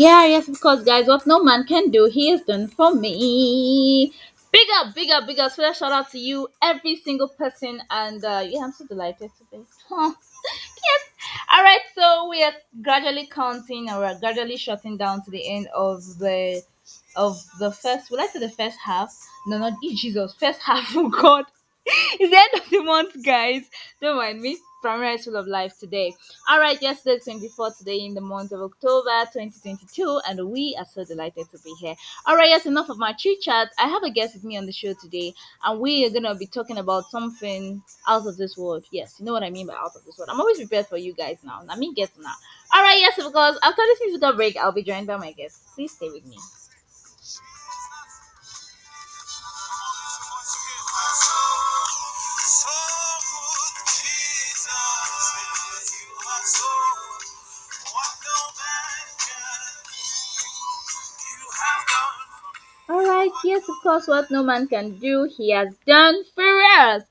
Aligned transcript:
Yeah, 0.00 0.24
yes, 0.24 0.48
of 0.48 0.58
course, 0.62 0.82
guys. 0.82 1.08
What 1.08 1.26
no 1.26 1.44
man 1.44 1.66
can 1.66 1.90
do, 1.90 2.06
he 2.06 2.30
has 2.30 2.40
done 2.42 2.68
for 2.68 2.94
me. 2.94 4.10
Big 4.50 4.66
up, 4.78 4.94
big 4.94 5.10
up, 5.10 5.26
big 5.26 5.38
up. 5.38 5.52
Special 5.52 5.74
shout 5.74 5.92
out 5.92 6.10
to 6.12 6.18
you, 6.18 6.48
every 6.62 6.96
single 6.96 7.28
person. 7.28 7.82
And 7.90 8.24
uh, 8.24 8.42
yeah, 8.48 8.60
I'm 8.64 8.72
so 8.72 8.86
delighted 8.86 9.30
today. 9.38 9.64
Yes. 10.82 11.02
All 11.52 11.62
right, 11.62 11.80
so 11.94 12.28
we 12.30 12.42
are 12.42 12.52
gradually 12.82 13.26
counting 13.26 13.90
and 13.90 13.98
we're 13.98 14.18
gradually 14.18 14.56
shutting 14.56 14.96
down 14.96 15.22
to 15.24 15.30
the 15.30 15.46
end 15.46 15.68
of 15.74 16.02
the 16.18 16.62
of 17.16 17.44
the 17.58 17.70
first. 17.70 18.10
Will 18.10 18.20
I 18.20 18.26
say 18.28 18.38
the 18.40 18.48
first 18.48 18.78
half? 18.82 19.14
No, 19.46 19.58
not 19.58 19.74
Jesus. 19.82 20.34
First 20.40 20.60
half. 20.62 20.90
Oh 20.96 21.10
God. 21.10 21.44
it's 21.86 22.30
the 22.30 22.38
end 22.38 22.64
of 22.64 22.70
the 22.70 22.82
month, 22.84 23.24
guys. 23.24 23.64
Don't 24.00 24.16
mind 24.16 24.40
me. 24.40 24.56
Primary 24.80 25.18
full 25.18 25.36
of 25.36 25.46
life 25.46 25.78
today. 25.78 26.14
All 26.48 26.58
right, 26.58 26.80
yesterday 26.80 27.20
24 27.22 27.72
today 27.78 27.98
in 27.98 28.14
the 28.14 28.20
month 28.20 28.52
of 28.52 28.60
October 28.62 29.24
2022, 29.30 30.20
and 30.26 30.50
we 30.50 30.74
are 30.78 30.86
so 30.86 31.04
delighted 31.04 31.50
to 31.50 31.58
be 31.62 31.74
here. 31.78 31.94
All 32.26 32.34
right, 32.34 32.48
yes, 32.48 32.64
enough 32.64 32.88
of 32.88 32.96
my 32.98 33.12
chit 33.12 33.42
chat. 33.42 33.68
I 33.78 33.88
have 33.88 34.02
a 34.02 34.10
guest 34.10 34.34
with 34.34 34.44
me 34.44 34.56
on 34.56 34.64
the 34.64 34.72
show 34.72 34.94
today, 34.94 35.34
and 35.62 35.80
we 35.80 36.06
are 36.06 36.10
gonna 36.10 36.34
be 36.34 36.46
talking 36.46 36.78
about 36.78 37.10
something 37.10 37.82
out 38.08 38.26
of 38.26 38.38
this 38.38 38.56
world. 38.56 38.84
Yes, 38.90 39.16
you 39.18 39.26
know 39.26 39.32
what 39.32 39.42
I 39.42 39.50
mean 39.50 39.66
by 39.66 39.74
out 39.74 39.96
of 39.96 40.04
this 40.06 40.16
world. 40.18 40.30
I'm 40.32 40.40
always 40.40 40.58
prepared 40.58 40.86
for 40.86 40.96
you 40.96 41.12
guys 41.12 41.38
now. 41.44 41.62
I 41.68 41.76
mean, 41.76 41.92
get 41.92 42.10
now. 42.18 42.34
All 42.72 42.82
right, 42.82 42.98
yes, 42.98 43.16
because 43.16 43.58
after 43.62 43.82
this 43.82 44.00
musical 44.02 44.32
break, 44.32 44.56
I'll 44.56 44.72
be 44.72 44.82
joined 44.82 45.06
by 45.06 45.16
my 45.18 45.32
guest. 45.32 45.62
Please 45.74 45.92
stay 45.92 46.08
with 46.08 46.24
me. 46.24 46.38
Yes, 63.60 63.68
of 63.68 63.82
course, 63.82 64.06
what 64.06 64.30
no 64.30 64.42
man 64.42 64.66
can 64.66 64.98
do, 64.98 65.24
he 65.36 65.52
has 65.52 65.74
done 65.86 66.24
for 66.34 66.62
us. 66.78 67.02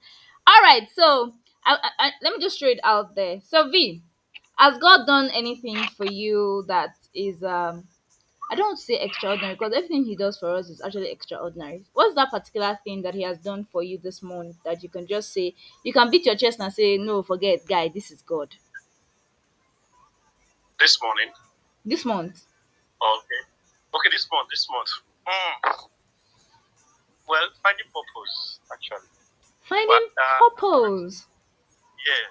All 0.48 0.62
right, 0.62 0.88
so 0.94 1.34
I, 1.66 1.78
I, 2.00 2.12
let 2.22 2.34
me 2.34 2.40
just 2.42 2.60
throw 2.60 2.70
it 2.70 2.80
out 2.84 3.16
there. 3.16 3.42
So, 3.48 3.70
V, 3.70 4.02
has 4.58 4.78
God 4.78 5.06
done 5.06 5.30
anything 5.34 5.78
for 5.96 6.06
you 6.06 6.66
that 6.68 6.96
is 7.14 7.44
um 7.44 7.86
I 8.52 8.56
don't 8.56 8.78
say 8.80 8.96
extraordinary 9.00 9.54
because 9.56 9.74
everything 9.74 10.06
He 10.06 10.16
does 10.16 10.38
for 10.40 10.50
us 10.56 10.70
is 10.70 10.82
actually 10.82 11.12
extraordinary. 11.12 11.86
What's 11.94 12.16
that 12.16 12.32
particular 12.32 12.80
thing 12.84 13.04
that 13.04 13.14
He 13.14 13.24
has 13.24 13.38
done 13.40 13.68
for 13.72 13.84
you 13.84 14.00
this 14.02 14.22
month 14.24 14.58
that 14.66 14.82
you 14.84 14.90
can 14.90 15.08
just 15.08 15.34
say 15.34 15.54
you 15.84 15.94
can 15.94 16.10
beat 16.10 16.26
your 16.26 16.36
chest 16.36 16.60
and 16.60 16.74
say, 16.74 16.98
No, 16.98 17.22
forget, 17.24 17.66
guy, 17.68 17.90
this 17.90 18.12
is 18.12 18.22
God. 18.22 18.56
this 20.80 20.98
morning. 21.02 21.32
This 21.86 22.06
month. 22.06 22.46
Okay. 23.02 23.42
Okay, 23.96 24.10
this 24.12 24.28
month, 24.32 24.50
this 24.50 24.68
month. 24.70 24.90
Hmm. 25.26 25.70
Well, 28.30 28.70
finding 28.70 28.70
purpose, 28.70 28.70
actually. 28.72 29.10
Finding 29.68 30.10
But, 30.16 30.22
uh, 30.22 30.50
purpose. 30.50 31.28
Yeah. 32.08 32.28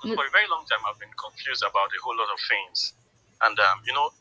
'Cause 0.00 0.14
For 0.16 0.26
a 0.26 0.30
very 0.30 0.48
long 0.48 0.64
time, 0.66 0.80
I've 0.86 0.98
been 0.98 1.12
confused 1.12 1.62
about 1.62 1.92
a 1.92 2.00
whole 2.02 2.16
lot 2.16 2.30
of 2.32 2.40
things. 2.48 2.94
And, 3.42 3.58
um, 3.60 3.82
you 3.84 3.92
know, 3.92 4.12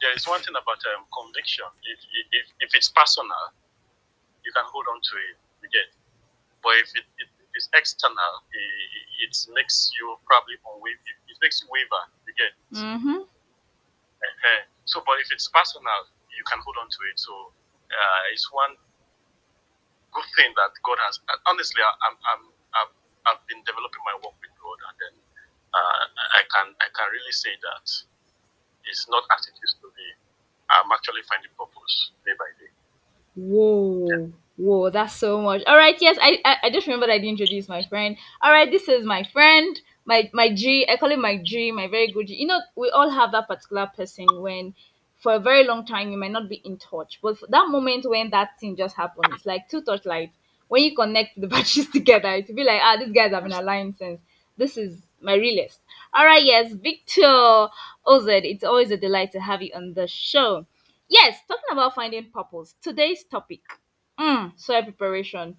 there 0.00 0.12
is 0.14 0.26
one 0.26 0.42
thing 0.42 0.56
about 0.56 0.82
um, 0.94 1.06
conviction. 1.14 1.64
If, 1.84 1.98
if, 2.32 2.46
if 2.60 2.74
it's 2.74 2.88
personal, 2.90 3.52
you 4.42 4.50
can 4.52 4.64
hold 4.66 4.86
on 4.90 4.98
to 5.00 5.14
it. 5.18 5.36
You 5.62 5.68
get. 5.70 5.94
But 6.62 6.74
if 6.82 6.90
it, 6.98 7.06
it 7.22 7.28
is 7.54 7.68
external, 7.74 8.42
it, 8.50 9.30
it 9.30 9.46
makes 9.54 9.92
you 9.98 10.18
probably 10.26 10.58
unwaver. 10.66 11.06
It 11.30 11.38
makes 11.40 11.62
you 11.62 11.68
waver. 11.70 12.02
You 12.26 12.34
get. 12.34 12.52
Mm-hmm. 12.74 13.22
Uh, 13.22 14.62
so, 14.84 15.02
but 15.06 15.20
if 15.20 15.30
it's 15.30 15.46
personal, 15.48 16.10
you 16.34 16.42
can 16.50 16.58
hold 16.66 16.76
on 16.82 16.90
to 16.90 17.00
it. 17.10 17.18
So, 17.20 17.52
uh, 17.94 18.22
it's 18.34 18.50
one 18.50 18.74
good 20.12 20.28
thing 20.36 20.52
that 20.56 20.72
God 20.84 20.98
has. 21.08 21.20
Honestly, 21.48 21.82
I, 21.82 21.92
I'm, 22.08 22.16
I'm, 22.28 22.42
I've, 22.76 22.94
I've 23.28 23.42
been 23.48 23.60
developing 23.64 24.02
my 24.04 24.16
work 24.20 24.36
with 24.40 24.54
God, 24.60 24.78
and 24.88 24.96
then 25.00 25.14
uh, 25.74 26.04
I 26.38 26.42
can, 26.48 26.66
I 26.80 26.88
can 26.92 27.08
really 27.12 27.34
say 27.34 27.52
that 27.64 27.86
it's 28.86 29.06
not 29.08 29.24
as 29.36 29.46
it 29.48 29.56
used 29.60 29.78
to 29.82 29.88
be. 29.96 30.08
I'm 30.70 30.90
actually 30.92 31.22
finding 31.28 31.52
purpose 31.58 32.12
day 32.24 32.32
by 32.38 32.50
day. 32.60 32.70
Whoa. 33.34 34.32
Whoa, 34.56 34.90
that's 34.90 35.16
so 35.16 35.40
much. 35.40 35.62
All 35.66 35.76
right, 35.76 35.96
yes, 36.00 36.18
I, 36.20 36.38
I 36.44 36.56
I 36.64 36.70
just 36.70 36.86
remembered 36.86 37.10
I 37.10 37.18
didn't 37.18 37.40
introduce 37.40 37.68
my 37.68 37.82
friend. 37.84 38.16
All 38.42 38.50
right, 38.52 38.70
this 38.70 38.88
is 38.88 39.04
my 39.04 39.24
friend, 39.32 39.80
my 40.04 40.30
my 40.34 40.54
G. 40.54 40.86
I 40.88 40.96
call 40.98 41.10
him 41.10 41.22
my 41.22 41.38
G, 41.42 41.72
my 41.72 41.88
very 41.88 42.12
good 42.12 42.26
G. 42.28 42.34
You 42.34 42.46
know, 42.46 42.60
we 42.76 42.90
all 42.90 43.10
have 43.10 43.32
that 43.32 43.48
particular 43.48 43.90
person 43.96 44.26
when, 44.40 44.74
for 45.22 45.34
a 45.34 45.38
very 45.40 45.64
long 45.64 45.86
time, 45.86 46.10
you 46.10 46.18
might 46.18 46.32
not 46.32 46.48
be 46.48 46.56
in 46.64 46.76
touch, 46.78 47.20
but 47.22 47.36
that 47.48 47.68
moment 47.68 48.04
when 48.08 48.30
that 48.30 48.58
thing 48.60 48.76
just 48.76 48.96
happened, 48.96 49.32
it's 49.34 49.46
like 49.46 49.68
two 49.68 49.82
touchlights. 49.82 50.34
When 50.68 50.82
you 50.82 50.94
connect 50.96 51.40
the 51.40 51.46
batteries 51.54 51.90
together, 51.90 52.30
it 52.30 52.48
will 52.48 52.56
be 52.56 52.64
like, 52.64 52.80
ah, 52.82 52.96
these 52.98 53.12
guys 53.12 53.32
have 53.32 53.44
been 53.44 53.52
aligned 53.52 53.96
since. 53.98 54.20
This 54.56 54.76
is 54.76 55.02
my 55.20 55.34
realist. 55.34 55.80
All 56.12 56.24
right, 56.24 56.42
yes, 56.44 56.72
Victor 56.72 57.68
Oz. 58.06 58.26
It's 58.28 58.64
always 58.64 58.90
a 58.90 58.96
delight 58.96 59.32
to 59.32 59.40
have 59.40 59.62
you 59.62 59.72
on 59.74 59.94
the 59.94 60.06
show. 60.06 60.66
Yes, 61.08 61.38
talking 61.48 61.64
about 61.72 61.94
finding 61.94 62.30
purpose. 62.30 62.74
Today's 62.82 63.24
topic 63.24 63.60
Mm, 64.20 64.58
soil 64.58 64.82
preparation 64.84 65.56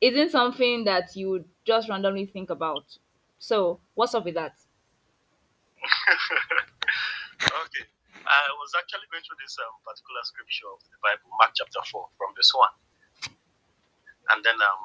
isn't 0.00 0.30
something 0.30 0.84
that 0.84 1.16
you 1.16 1.30
would 1.30 1.44
just 1.64 1.88
randomly 1.88 2.26
think 2.26 2.50
about. 2.50 2.98
So, 3.38 3.80
what's 3.94 4.14
up 4.14 4.24
with 4.24 4.34
that? 4.34 4.56
okay. 7.42 7.86
I 8.26 8.50
was 8.58 8.74
actually 8.74 9.06
going 9.10 9.22
through 9.22 9.38
this 9.38 9.54
um, 9.62 9.78
particular 9.86 10.22
scripture 10.26 10.66
of 10.70 10.82
the 10.90 10.98
Bible, 10.98 11.30
Mark 11.38 11.54
chapter 11.54 11.78
4, 11.78 12.18
from 12.18 12.34
this 12.34 12.50
1. 12.50 12.66
And 14.34 14.42
then 14.42 14.58
um, 14.58 14.82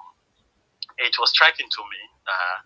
it 1.02 1.18
was 1.18 1.34
striking 1.34 1.66
to 1.66 1.82
me. 1.90 2.02
Uh, 2.30 2.58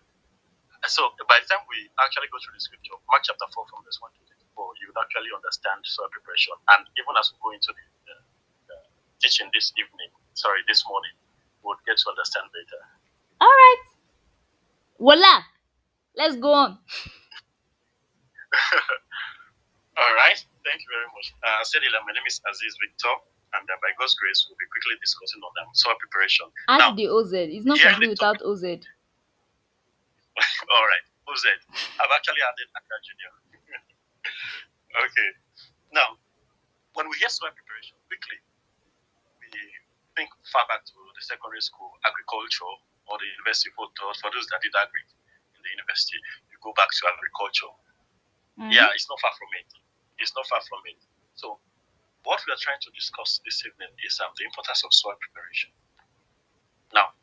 so 0.84 1.08
by 1.24 1.40
the 1.40 1.48
time 1.48 1.64
we 1.66 1.88
actually 2.04 2.28
go 2.28 2.36
through 2.44 2.54
the 2.54 2.64
scripture, 2.64 2.92
Mark 3.08 3.24
chapter 3.24 3.48
4, 3.48 3.64
from 3.72 3.80
this 3.88 3.96
1 3.98 4.12
to 4.12 4.20
24, 4.52 4.76
you 4.84 4.92
would 4.92 5.00
actually 5.00 5.32
understand 5.32 5.80
soil 5.88 6.12
preparation. 6.12 6.52
And 6.68 6.84
even 7.00 7.16
as 7.16 7.32
we 7.32 7.40
go 7.40 7.50
into 7.56 7.72
the, 7.72 7.84
the, 8.04 8.16
the 8.68 8.76
teaching 9.24 9.48
this 9.56 9.72
evening, 9.80 10.12
sorry, 10.36 10.60
this 10.68 10.84
morning, 10.84 11.16
we 11.64 11.72
would 11.72 11.80
get 11.88 11.96
to 11.96 12.06
understand 12.12 12.52
better. 12.52 12.82
All 13.40 13.48
right. 13.48 13.82
Voila. 15.00 15.48
Let's 16.16 16.36
go 16.36 16.52
on. 16.52 16.78
All 19.96 20.14
right. 20.16 20.40
Thank 20.66 20.82
you 20.82 20.90
very 20.90 21.06
much. 21.14 21.30
Uh, 21.46 21.62
Sedila, 21.62 22.02
my 22.02 22.10
name 22.10 22.26
is 22.26 22.42
Aziz 22.42 22.74
Victor, 22.82 23.14
and 23.54 23.62
uh, 23.70 23.78
by 23.78 23.94
God's 23.94 24.18
grace, 24.18 24.50
we'll 24.50 24.58
be 24.58 24.66
quickly 24.66 24.98
discussing 24.98 25.38
on 25.46 25.54
um, 25.62 25.70
soil 25.78 25.94
preparation. 26.02 26.50
Add 26.66 26.82
Now, 26.82 26.90
the 26.90 27.06
OZ. 27.06 27.30
It's 27.54 27.62
not 27.62 27.78
complete 27.78 28.10
without 28.18 28.42
OZ. 28.42 28.66
all 30.74 30.86
right, 30.90 31.06
it? 31.06 31.60
I've 32.02 32.10
actually 32.10 32.42
added 32.42 32.66
Accra 32.74 32.98
Junior. 33.06 33.30
okay. 35.06 35.30
Now, 35.94 36.18
when 36.98 37.06
we 37.06 37.14
hear 37.22 37.30
soil 37.30 37.54
preparation, 37.54 37.94
quickly, 38.10 38.42
we 39.38 39.46
think 40.18 40.34
far 40.50 40.66
back 40.66 40.82
to 40.82 40.98
the 41.14 41.22
secondary 41.22 41.62
school, 41.62 41.94
agriculture, 42.02 42.74
or 43.06 43.14
the 43.22 43.28
university 43.38 43.70
for, 43.78 43.86
for 43.94 44.34
those 44.34 44.50
that 44.50 44.58
did 44.66 44.74
agri 44.82 45.06
in 45.54 45.62
the 45.62 45.70
university. 45.78 46.18
You 46.50 46.58
go 46.58 46.74
back 46.74 46.90
to 46.90 47.02
agriculture. 47.06 47.70
Mhm. 48.58 48.74
Yeah, 48.74 48.90
it's 48.98 49.06
not 49.06 49.22
far 49.22 49.30
from 49.38 49.54
it. 49.62 49.70
It's 50.18 50.32
not 50.34 50.46
far 50.48 50.60
from 50.64 50.80
it. 50.88 51.00
So, 51.36 51.60
what 52.24 52.42
we 52.42 52.50
are 52.52 52.60
trying 52.60 52.82
to 52.82 52.90
discuss 52.90 53.38
this 53.44 53.62
evening 53.62 53.92
is 54.02 54.18
um, 54.18 54.34
the 54.34 54.44
importance 54.44 54.82
of 54.82 54.90
soil 54.90 55.14
preparation. 55.20 55.70
Now, 56.90 57.14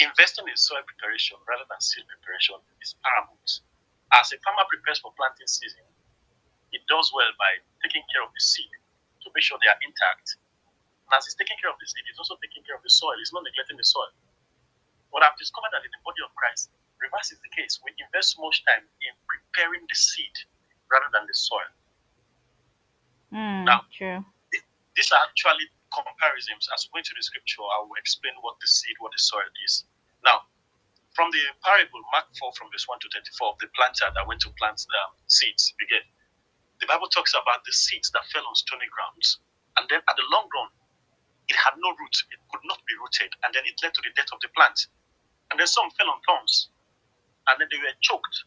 investing 0.00 0.48
in 0.48 0.56
soil 0.56 0.80
preparation 0.88 1.36
rather 1.44 1.68
than 1.68 1.80
seed 1.84 2.08
preparation 2.08 2.56
is 2.80 2.96
paramount. 3.04 3.60
As 4.16 4.32
a 4.32 4.40
farmer 4.40 4.64
prepares 4.66 4.98
for 5.04 5.12
planting 5.14 5.46
season, 5.46 5.84
he 6.72 6.80
does 6.88 7.12
well 7.12 7.30
by 7.36 7.60
taking 7.84 8.02
care 8.10 8.24
of 8.24 8.32
the 8.32 8.42
seed 8.42 8.70
to 9.22 9.28
make 9.34 9.44
sure 9.44 9.58
they 9.60 9.70
are 9.70 9.78
intact. 9.84 10.38
And 11.10 11.18
as 11.18 11.26
he's 11.26 11.36
taking 11.36 11.58
care 11.60 11.70
of 11.70 11.78
the 11.78 11.86
seed, 11.86 12.06
he's 12.06 12.18
also 12.18 12.38
taking 12.40 12.62
care 12.64 12.78
of 12.78 12.82
the 12.86 12.90
soil. 12.90 13.18
He's 13.18 13.34
not 13.34 13.42
neglecting 13.44 13.76
the 13.76 13.86
soil. 13.86 14.10
What 15.10 15.26
I've 15.26 15.36
discovered 15.36 15.74
that 15.74 15.82
in 15.82 15.90
the 15.90 16.02
body 16.06 16.22
of 16.22 16.30
Christ, 16.38 16.70
reverse 17.02 17.34
is 17.34 17.42
the 17.42 17.50
case. 17.50 17.82
We 17.82 17.90
invest 17.98 18.38
much 18.38 18.62
time 18.62 18.86
in 19.02 19.12
preparing 19.26 19.82
the 19.90 19.98
seed 19.98 20.32
rather 20.86 21.10
than 21.10 21.26
the 21.26 21.34
soil. 21.34 21.66
Mm, 23.32 23.64
Now- 23.64 23.86
true. 23.92 24.24
These 24.96 25.12
are 25.12 25.22
actually 25.22 25.70
comparisons. 25.94 26.68
As 26.74 26.86
we 26.86 26.98
go 26.98 26.98
into 26.98 27.14
the 27.16 27.22
scripture, 27.22 27.62
I 27.62 27.78
will 27.86 27.94
explain 27.96 28.34
what 28.42 28.58
the 28.60 28.66
seed, 28.66 28.96
what 28.98 29.12
the 29.12 29.18
soil 29.22 29.48
is. 29.64 29.84
Now, 30.24 30.46
from 31.14 31.30
the 31.30 31.40
parable, 31.64 32.02
Mark 32.12 32.26
4, 32.38 32.52
from 32.54 32.70
verse 32.70 32.86
1 32.86 32.98
to 33.00 33.08
24, 33.08 33.54
of 33.54 33.58
the 33.58 33.68
planter 33.74 34.10
that 34.14 34.26
went 34.26 34.40
to 34.42 34.50
plant 34.58 34.78
the 34.86 35.02
seeds, 35.26 35.74
you 35.80 35.86
get, 35.86 36.02
the 36.80 36.86
Bible 36.86 37.08
talks 37.08 37.34
about 37.34 37.64
the 37.64 37.72
seeds 37.72 38.10
that 38.10 38.26
fell 38.30 38.46
on 38.46 38.54
stony 38.54 38.86
grounds. 38.90 39.38
And 39.78 39.88
then 39.88 40.02
at 40.08 40.16
the 40.16 40.26
long 40.30 40.46
run, 40.54 40.70
it 41.48 41.56
had 41.56 41.74
no 41.78 41.90
root, 41.98 42.16
it 42.30 42.38
could 42.50 42.62
not 42.64 42.78
be 42.86 42.94
rooted, 42.98 43.30
and 43.42 43.54
then 43.54 43.62
it 43.66 43.74
led 43.82 43.94
to 43.94 44.02
the 44.02 44.10
death 44.14 44.30
of 44.32 44.40
the 44.40 44.48
plant. 44.54 44.86
And 45.50 45.58
then 45.58 45.66
some 45.66 45.90
fell 45.98 46.10
on 46.10 46.20
thorns, 46.26 46.68
and 47.48 47.58
then 47.60 47.66
they 47.70 47.78
were 47.78 47.94
choked, 48.02 48.44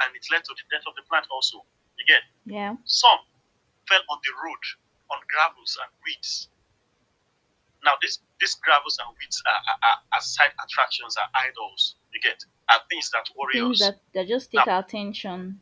and 0.00 0.14
it 0.16 0.24
led 0.32 0.44
to 0.44 0.52
the 0.56 0.64
death 0.72 0.84
of 0.88 0.94
the 0.96 1.02
plant 1.08 1.26
also. 1.30 1.64
You 1.98 2.06
get? 2.08 2.22
Yeah. 2.46 2.76
Some 2.84 3.20
fell 3.88 4.02
on 4.10 4.18
the 4.22 4.32
road, 4.44 4.62
on 5.10 5.18
gravels 5.28 5.78
and 5.80 5.90
weeds. 6.04 6.48
Now, 7.84 7.98
this 8.00 8.20
these 8.38 8.54
gravels 8.62 8.98
and 8.98 9.10
weeds 9.18 9.42
are, 9.46 9.62
are, 9.82 9.98
are, 10.14 10.22
side 10.22 10.54
attractions, 10.62 11.16
are 11.16 11.30
idols. 11.34 11.96
You 12.14 12.20
get? 12.20 12.44
Are 12.70 12.80
things 12.90 13.10
that 13.10 13.26
warriors. 13.34 13.78
Things 13.78 13.80
that, 13.80 13.98
that 14.14 14.28
just 14.28 14.50
take 14.50 14.66
our 14.66 14.80
attention. 14.80 15.60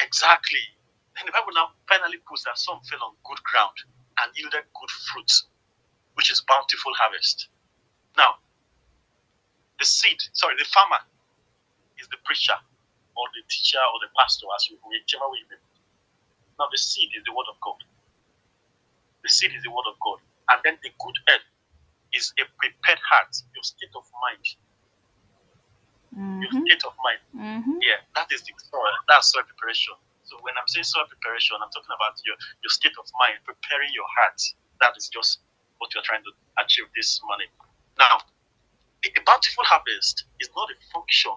Exactly. 0.00 0.62
And 1.18 1.26
the 1.26 1.32
Bible 1.32 1.54
now 1.54 1.74
finally 1.90 2.18
puts 2.26 2.44
that 2.44 2.58
some 2.58 2.78
fell 2.86 3.02
on 3.02 3.14
good 3.26 3.42
ground 3.42 3.74
and 4.22 4.30
yielded 4.38 4.66
good 4.74 4.90
fruit, 5.10 5.30
which 6.14 6.30
is 6.30 6.42
bountiful 6.46 6.94
harvest. 6.94 7.48
Now, 8.16 8.38
the 9.78 9.86
seed, 9.86 10.18
sorry, 10.32 10.54
the 10.58 10.66
farmer 10.66 11.02
is 11.98 12.06
the 12.08 12.18
preacher 12.24 12.54
or 13.18 13.26
the 13.34 13.42
teacher 13.50 13.82
or 13.82 13.98
the 14.02 14.10
pastor, 14.14 14.46
as 14.54 14.70
you 14.70 14.78
whichever 14.82 15.26
way 15.30 15.42
you 15.42 15.48
may. 15.50 15.58
Now, 16.60 16.68
the 16.72 16.78
seed 16.78 17.10
is 17.16 17.24
the 17.26 17.34
word 17.34 17.48
of 17.50 17.58
God. 17.62 17.80
The 19.24 19.30
seed 19.30 19.52
is 19.56 19.62
the 19.64 19.72
word 19.72 19.88
of 19.90 19.98
God. 20.02 20.20
And 20.50 20.60
then 20.64 20.76
the 20.82 20.90
good 21.00 21.18
earth 21.30 21.48
is 22.14 22.32
a 22.40 22.44
prepared 22.60 23.00
heart, 23.04 23.32
your 23.54 23.64
state 23.64 23.94
of 23.96 24.04
mind. 24.22 24.44
Your 26.42 26.52
Mm-hmm. 26.52 26.64
state 26.66 26.84
of 26.86 26.94
mind. 27.04 27.22
Mm-hmm. 27.40 27.80
Yeah, 27.82 28.00
that 28.16 28.28
is 28.32 28.42
the 28.44 28.54
soil. 28.58 28.94
That's 29.08 29.32
soil 29.32 29.44
preparation. 29.44 29.94
So 30.24 30.38
when 30.42 30.54
I'm 30.58 30.68
saying 30.68 30.88
soil 30.88 31.06
preparation, 31.08 31.56
I'm 31.60 31.70
talking 31.72 31.92
about 31.94 32.16
your, 32.26 32.36
your 32.64 32.72
state 32.72 32.96
of 32.98 33.06
mind, 33.20 33.40
preparing 33.44 33.92
your 33.94 34.08
heart. 34.18 34.40
That 34.80 34.96
is 34.98 35.08
just 35.12 35.40
what 35.78 35.92
you're 35.94 36.06
trying 36.06 36.24
to 36.24 36.32
achieve 36.60 36.88
this 36.96 37.20
morning. 37.24 37.50
Now, 38.00 38.22
a, 39.04 39.08
a 39.14 39.22
bountiful 39.26 39.64
harvest 39.66 40.24
is 40.40 40.50
not 40.56 40.70
a 40.70 40.78
function 40.94 41.34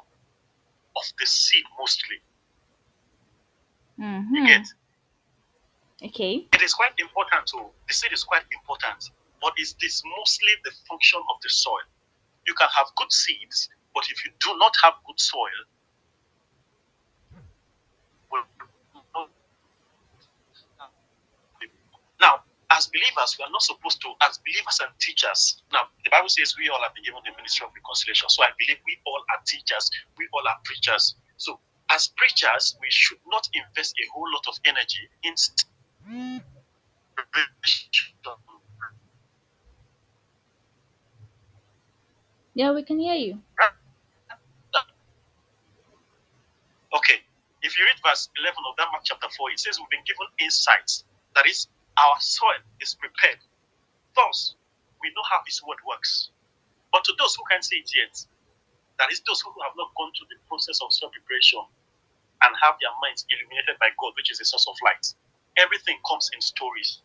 of 0.97 1.05
the 1.19 1.27
seed 1.27 1.65
mostly. 1.79 2.19
You 4.33 4.43
Mm-hmm. 4.43 4.45
get? 4.45 4.65
Okay. 6.03 6.47
It 6.53 6.61
is 6.61 6.73
quite 6.73 6.93
important 6.97 7.45
to 7.47 7.69
the 7.87 7.93
seed 7.93 8.11
is 8.11 8.23
quite 8.23 8.43
important, 8.51 9.11
but 9.41 9.53
is 9.59 9.75
this 9.79 10.01
mostly 10.17 10.49
the 10.63 10.71
function 10.89 11.19
of 11.29 11.35
the 11.43 11.49
soil? 11.49 11.85
You 12.47 12.53
can 12.55 12.69
have 12.75 12.87
good 12.95 13.11
seeds, 13.11 13.69
but 13.93 14.03
if 14.09 14.25
you 14.25 14.31
do 14.39 14.57
not 14.57 14.73
have 14.83 14.93
good 15.05 15.19
soil, 15.19 15.59
well, 18.31 18.47
now 22.19 22.41
as 22.71 22.87
believers, 22.87 23.35
we 23.37 23.43
are 23.43 23.51
not 23.51 23.61
supposed 23.61 24.01
to, 24.01 24.09
as 24.23 24.39
believers 24.39 24.79
and 24.79 24.89
teachers. 24.99 25.61
Now, 25.73 25.91
the 26.03 26.09
Bible 26.09 26.29
says 26.29 26.55
we 26.57 26.69
all 26.69 26.81
have 26.81 26.95
been 26.95 27.03
given 27.03 27.19
the 27.25 27.35
ministry 27.35 27.67
of 27.67 27.75
reconciliation. 27.75 28.29
So 28.29 28.43
I 28.43 28.55
believe 28.57 28.79
we 28.87 28.97
all 29.05 29.19
are 29.19 29.43
teachers, 29.45 29.91
we 30.17 30.27
all 30.31 30.47
are 30.47 30.57
preachers. 30.63 31.15
So 31.35 31.59
as 31.91 32.07
preachers, 32.15 32.77
we 32.79 32.87
should 32.89 33.19
not 33.27 33.43
invest 33.53 33.93
a 33.99 34.07
whole 34.15 34.29
lot 34.31 34.47
of 34.47 34.55
energy 34.63 35.03
in 35.23 35.35
Yeah, 42.53 42.73
we 42.73 42.83
can 42.83 42.99
hear 42.99 43.15
you. 43.15 43.39
Okay, 46.95 47.21
if 47.61 47.77
you 47.77 47.85
read 47.85 47.99
verse 48.03 48.29
11 48.39 48.57
of 48.67 48.75
that 48.77 48.89
Mark 48.91 49.03
chapter 49.05 49.27
4, 49.29 49.51
it 49.51 49.59
says 49.59 49.79
we've 49.79 49.89
been 49.93 50.05
given 50.07 50.27
insights. 50.41 51.05
That 51.35 51.45
is, 51.47 51.67
our 51.99 52.17
soil 52.19 52.59
is 52.81 52.95
prepared. 52.95 53.39
Thus, 54.15 54.55
we 55.01 55.09
know 55.15 55.23
how 55.29 55.41
His 55.45 55.61
word 55.63 55.79
works. 55.87 56.31
But 56.91 57.05
to 57.05 57.13
those 57.19 57.35
who 57.35 57.43
can't 57.49 57.63
see 57.63 57.77
it 57.83 57.91
yet, 57.95 58.15
that 58.99 59.11
is, 59.11 59.21
those 59.27 59.41
who 59.41 59.53
have 59.63 59.75
not 59.77 59.93
gone 59.97 60.11
through 60.17 60.29
the 60.33 60.39
process 60.49 60.79
of 60.83 60.93
soil 60.93 61.11
preparation 61.13 61.61
and 62.43 62.51
have 62.63 62.75
their 62.81 62.93
minds 63.01 63.25
illuminated 63.29 63.77
by 63.79 63.93
God, 64.01 64.13
which 64.17 64.31
is 64.31 64.39
the 64.39 64.47
source 64.47 64.67
of 64.67 64.75
light, 64.83 65.05
everything 65.57 65.97
comes 66.07 66.29
in 66.33 66.41
stories. 66.41 67.01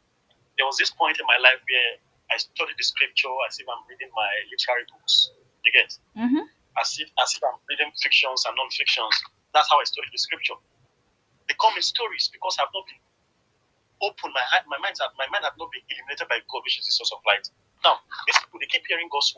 There 0.59 0.67
was 0.67 0.77
this 0.79 0.91
point 0.91 1.19
in 1.21 1.27
my 1.27 1.37
life 1.39 1.61
where 1.65 1.91
I 2.33 2.37
studied 2.39 2.79
the 2.79 2.85
scripture 2.85 3.31
as 3.49 3.59
if 3.59 3.67
I'm 3.69 3.83
reading 3.89 4.11
my 4.15 4.31
literary 4.51 4.87
books. 4.91 5.31
You 5.65 5.73
get? 5.75 5.91
Mm-hmm. 6.15 6.47
as 6.79 6.95
if 6.99 7.11
as 7.19 7.35
if 7.35 7.43
I'm 7.43 7.59
reading 7.69 7.91
fictions 7.99 8.47
and 8.47 8.55
non-fictions. 8.55 9.15
That's 9.55 9.69
how 9.71 9.81
I 9.83 9.87
study 9.89 10.09
the 10.13 10.19
scripture. 10.19 10.55
They 11.49 11.55
come 11.59 11.75
in 11.77 11.83
stories 11.83 12.31
because 12.31 12.57
I've 12.61 12.71
not 12.75 12.87
been 12.87 13.03
open. 14.03 14.31
My 14.31 14.45
my 14.71 14.79
mind, 14.79 14.97
my 15.19 15.27
mind 15.31 15.45
have 15.47 15.59
not 15.59 15.71
been 15.73 15.83
illuminated 15.91 16.29
by 16.29 16.39
God, 16.47 16.63
which 16.63 16.79
is 16.79 16.87
the 16.87 16.95
source 16.95 17.11
of 17.15 17.21
light. 17.27 17.47
Now, 17.83 17.99
these 18.27 18.39
people 18.43 18.59
they 18.63 18.71
keep 18.71 18.87
hearing 18.87 19.11
God's 19.11 19.35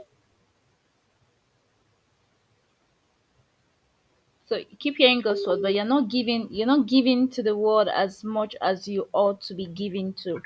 So 4.48 4.56
you 4.56 4.66
keep 4.78 4.96
hearing 4.98 5.20
God's 5.22 5.46
word, 5.46 5.60
but 5.62 5.74
you're 5.74 5.84
not 5.84 6.10
giving 6.10 6.48
you're 6.50 6.66
not 6.66 6.86
giving 6.86 7.28
to 7.30 7.42
the 7.42 7.56
world 7.56 7.88
as 7.88 8.24
much 8.24 8.56
as 8.62 8.88
you 8.88 9.08
ought 9.12 9.42
to 9.42 9.54
be 9.54 9.66
giving 9.66 10.14
to. 10.24 10.40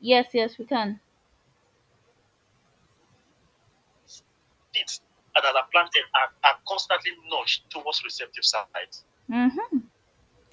Yes, 0.00 0.28
yes, 0.34 0.58
we 0.58 0.66
can. 0.66 1.00
Seeds 4.74 5.00
that 5.34 5.44
are 5.44 5.66
planted 5.72 6.02
are, 6.14 6.50
are 6.50 6.58
constantly 6.68 7.12
nudged 7.30 7.62
towards 7.70 8.02
receptive 8.04 8.44
sides. 8.44 9.04
Mm-hmm. 9.30 9.78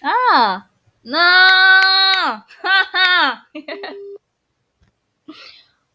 Ah, 0.04 0.68
no. 1.04 2.42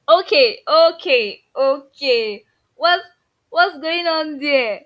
okay, 0.21 0.61
okay, 0.69 1.41
okay. 1.57 2.45
What's 2.77 3.05
what's 3.53 3.79
going 3.81 4.07
on 4.09 4.41
there? 4.41 4.83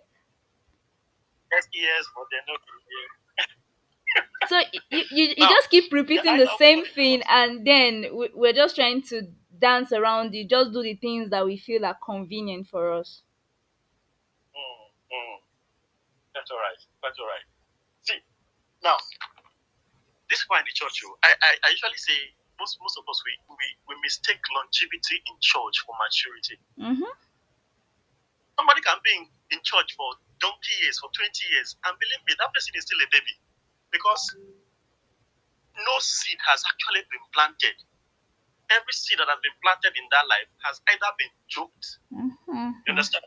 Yes, 1.52 1.68
yes, 1.74 2.04
but 2.14 2.26
they're 2.30 2.46
not 2.48 2.60
here. 2.90 3.08
So 4.44 4.58
you 4.90 5.04
you, 5.10 5.34
you 5.36 5.46
Now, 5.46 5.48
just 5.48 5.70
keep 5.70 5.92
repeating 5.92 6.36
the 6.36 6.48
same 6.48 6.84
thing, 6.86 7.22
and 7.28 7.66
then 7.66 8.14
we- 8.16 8.30
we're 8.34 8.52
just 8.52 8.76
trying 8.76 9.02
to 9.10 9.22
dance 9.58 9.92
around 9.92 10.34
you. 10.34 10.46
Just 10.46 10.72
do 10.72 10.82
the 10.82 10.94
things 10.94 11.30
that 11.30 11.44
we 11.44 11.56
feel 11.58 11.84
are 11.84 11.98
convenient 12.04 12.68
for 12.68 12.92
us. 12.92 13.22
Mm, 14.54 14.86
mm. 15.12 15.38
That's 16.34 16.50
all 16.50 16.58
right. 16.58 16.80
That's 17.02 17.18
all 17.18 17.26
right. 17.26 17.46
See, 18.02 18.20
now, 18.84 18.96
this 20.30 20.40
is 20.40 20.46
why 20.48 20.60
in 20.60 20.66
the 20.66 20.74
church, 20.74 21.02
oh, 21.06 21.16
I, 21.24 21.34
I, 21.42 21.50
I 21.64 21.68
usually 21.70 21.96
say 21.98 22.18
most 22.60 22.78
most 22.82 22.98
of 22.98 23.04
us 23.08 23.22
we, 23.26 23.32
we, 23.50 23.66
we 23.88 23.94
mistake 24.02 24.40
longevity 24.54 25.22
in 25.26 25.34
church 25.40 25.76
for 25.86 25.94
maturity. 25.98 26.56
Mm-hmm. 26.80 27.25
Somebody 28.58 28.82
can 28.82 28.98
be 29.04 29.12
in, 29.16 29.24
in 29.56 29.60
church 29.64 29.94
for 29.96 30.08
donkey 30.40 30.76
years, 30.84 30.98
for 31.00 31.10
20 31.14 31.28
years, 31.56 31.76
and 31.86 31.94
believe 31.98 32.22
me, 32.28 32.34
that 32.40 32.52
person 32.54 32.72
is 32.76 32.84
still 32.88 33.00
a 33.00 33.08
baby 33.12 33.36
because 33.92 34.22
no 35.76 35.96
seed 36.00 36.38
has 36.48 36.62
actually 36.66 37.04
been 37.12 37.24
planted. 37.32 37.76
Every 38.72 38.94
seed 38.94 39.18
that 39.20 39.28
has 39.30 39.40
been 39.42 39.56
planted 39.62 39.94
in 39.96 40.06
that 40.12 40.26
life 40.28 40.50
has 40.66 40.80
either 40.90 41.10
been 41.18 41.32
choked, 41.48 42.00
Mm-hmm. 42.14 42.70
you 42.86 42.92
understand? 42.92 43.24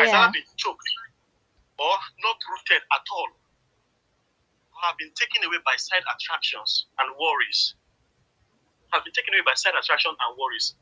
Has 0.00 0.12
either 0.14 0.30
been 0.32 0.48
choked 0.58 0.88
or 1.78 1.96
not 2.24 2.38
rooted 2.50 2.82
at 2.82 3.06
all, 3.12 3.30
or 4.58 4.80
have 4.86 4.98
been 4.98 5.12
taken 5.16 5.44
away 5.46 5.60
by 5.64 5.76
side 5.78 6.04
attractions 6.06 6.88
and 7.00 7.12
worries. 7.18 7.74
Have 8.94 9.04
been 9.04 9.14
taken 9.14 9.34
away 9.34 9.44
by 9.46 9.54
side 9.56 9.74
attraction 9.78 10.12
and 10.12 10.30
worries. 10.38 10.76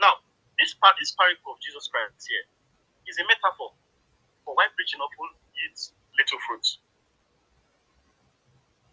Now, 0.00 0.20
this 0.60 0.74
part, 0.78 0.96
this 1.00 1.14
parable 1.16 1.54
of 1.56 1.60
Jesus 1.62 1.88
Christ 1.90 2.26
here 2.28 2.46
is 3.08 3.18
a 3.18 3.24
metaphor 3.26 3.72
for 4.44 4.54
why 4.56 4.68
preaching 4.76 5.00
often 5.00 5.30
yields 5.56 5.92
little 6.18 6.40
fruit. 6.46 6.66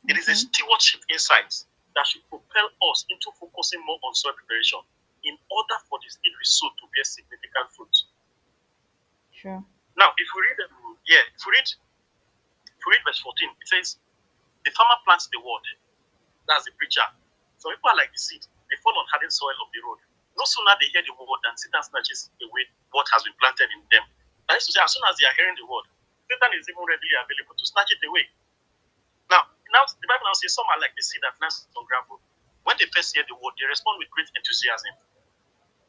It 0.10 0.18
is 0.18 0.30
a 0.30 0.36
stewardship 0.36 1.02
insight 1.12 1.52
that 1.96 2.08
should 2.08 2.26
propel 2.30 2.68
us 2.92 3.06
into 3.10 3.32
focusing 3.40 3.82
more 3.86 4.00
on 4.04 4.14
soil 4.16 4.34
preparation 4.36 4.82
in 5.24 5.38
order 5.50 5.78
for 5.90 6.00
the 6.02 6.10
seed 6.10 6.34
we 6.36 6.46
sow 6.46 6.70
to 6.70 6.86
bear 6.94 7.06
significant 7.06 7.68
fruit. 7.78 7.96
Sure. 9.32 9.64
Now, 9.98 10.12
if 10.18 10.28
we 10.36 10.40
read, 10.46 10.60
um, 10.68 10.98
yeah, 11.08 11.24
if 11.36 11.42
we 11.46 11.52
read, 11.56 11.70
if 12.66 12.82
we 12.86 12.90
read 12.98 13.04
verse 13.08 13.20
14, 13.22 13.50
it 13.62 13.68
says, 13.70 13.98
The 14.66 14.72
farmer 14.76 15.00
plants 15.06 15.30
the 15.32 15.40
word. 15.42 15.66
That's 16.48 16.66
the 16.66 16.74
preacher. 16.78 17.06
Some 17.60 17.74
people 17.76 17.92
are 17.92 18.00
like 18.00 18.12
the 18.14 18.20
seed. 18.22 18.44
They 18.70 18.78
fall 18.84 18.96
on 19.00 19.08
hardened 19.12 19.34
soil 19.34 19.56
of 19.64 19.70
the 19.74 19.82
road. 19.86 20.00
No 20.38 20.44
sooner 20.48 20.76
they 20.80 20.90
hear 20.92 21.04
the 21.06 21.16
word 21.16 21.42
than 21.46 21.56
Satan 21.58 21.84
snatches 21.84 22.30
away 22.44 22.66
what 22.96 23.12
has 23.12 23.28
been 23.28 23.36
planted 23.44 23.68
in 23.76 23.84
them. 23.92 24.08
That 24.48 24.64
is 24.64 24.66
to 24.70 24.72
say, 24.72 24.80
as 24.80 24.96
soon 24.96 25.04
as 25.12 25.20
they 25.20 25.28
are 25.28 25.36
hearing 25.36 25.60
the 25.60 25.68
word, 25.68 25.84
Satan 26.32 26.56
is 26.56 26.66
even 26.72 26.82
readily 26.88 27.14
available 27.20 27.54
to 27.60 27.66
snatch 27.68 27.92
it 27.92 28.00
away. 28.08 28.24
Now, 29.28 29.46
now 29.76 29.84
the 29.84 30.08
Bible 30.08 30.26
now 30.26 30.38
says 30.40 30.56
some 30.56 30.66
are 30.72 30.80
like 30.80 30.96
the 30.96 31.04
seed 31.04 31.20
that 31.28 31.36
lands 31.44 31.68
on 31.76 31.84
gravel. 31.86 32.24
When 32.64 32.80
they 32.80 32.88
first 32.96 33.14
hear 33.14 33.28
the 33.28 33.36
word, 33.38 33.54
they 33.60 33.68
respond 33.68 34.00
with 34.02 34.10
great 34.10 34.32
enthusiasm. 34.34 34.96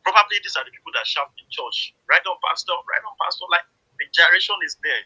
Probably 0.04 0.38
these 0.42 0.58
are 0.58 0.66
the 0.66 0.74
people 0.74 0.92
that 0.98 1.06
shout 1.08 1.32
in 1.38 1.46
church, 1.48 1.94
right 2.10 2.22
on, 2.26 2.36
pastor, 2.44 2.74
right 2.74 3.04
on, 3.06 3.14
pastor. 3.16 3.46
Like 3.48 3.64
the 3.96 4.06
gyration 4.12 4.58
is 4.66 4.76
there. 4.82 5.02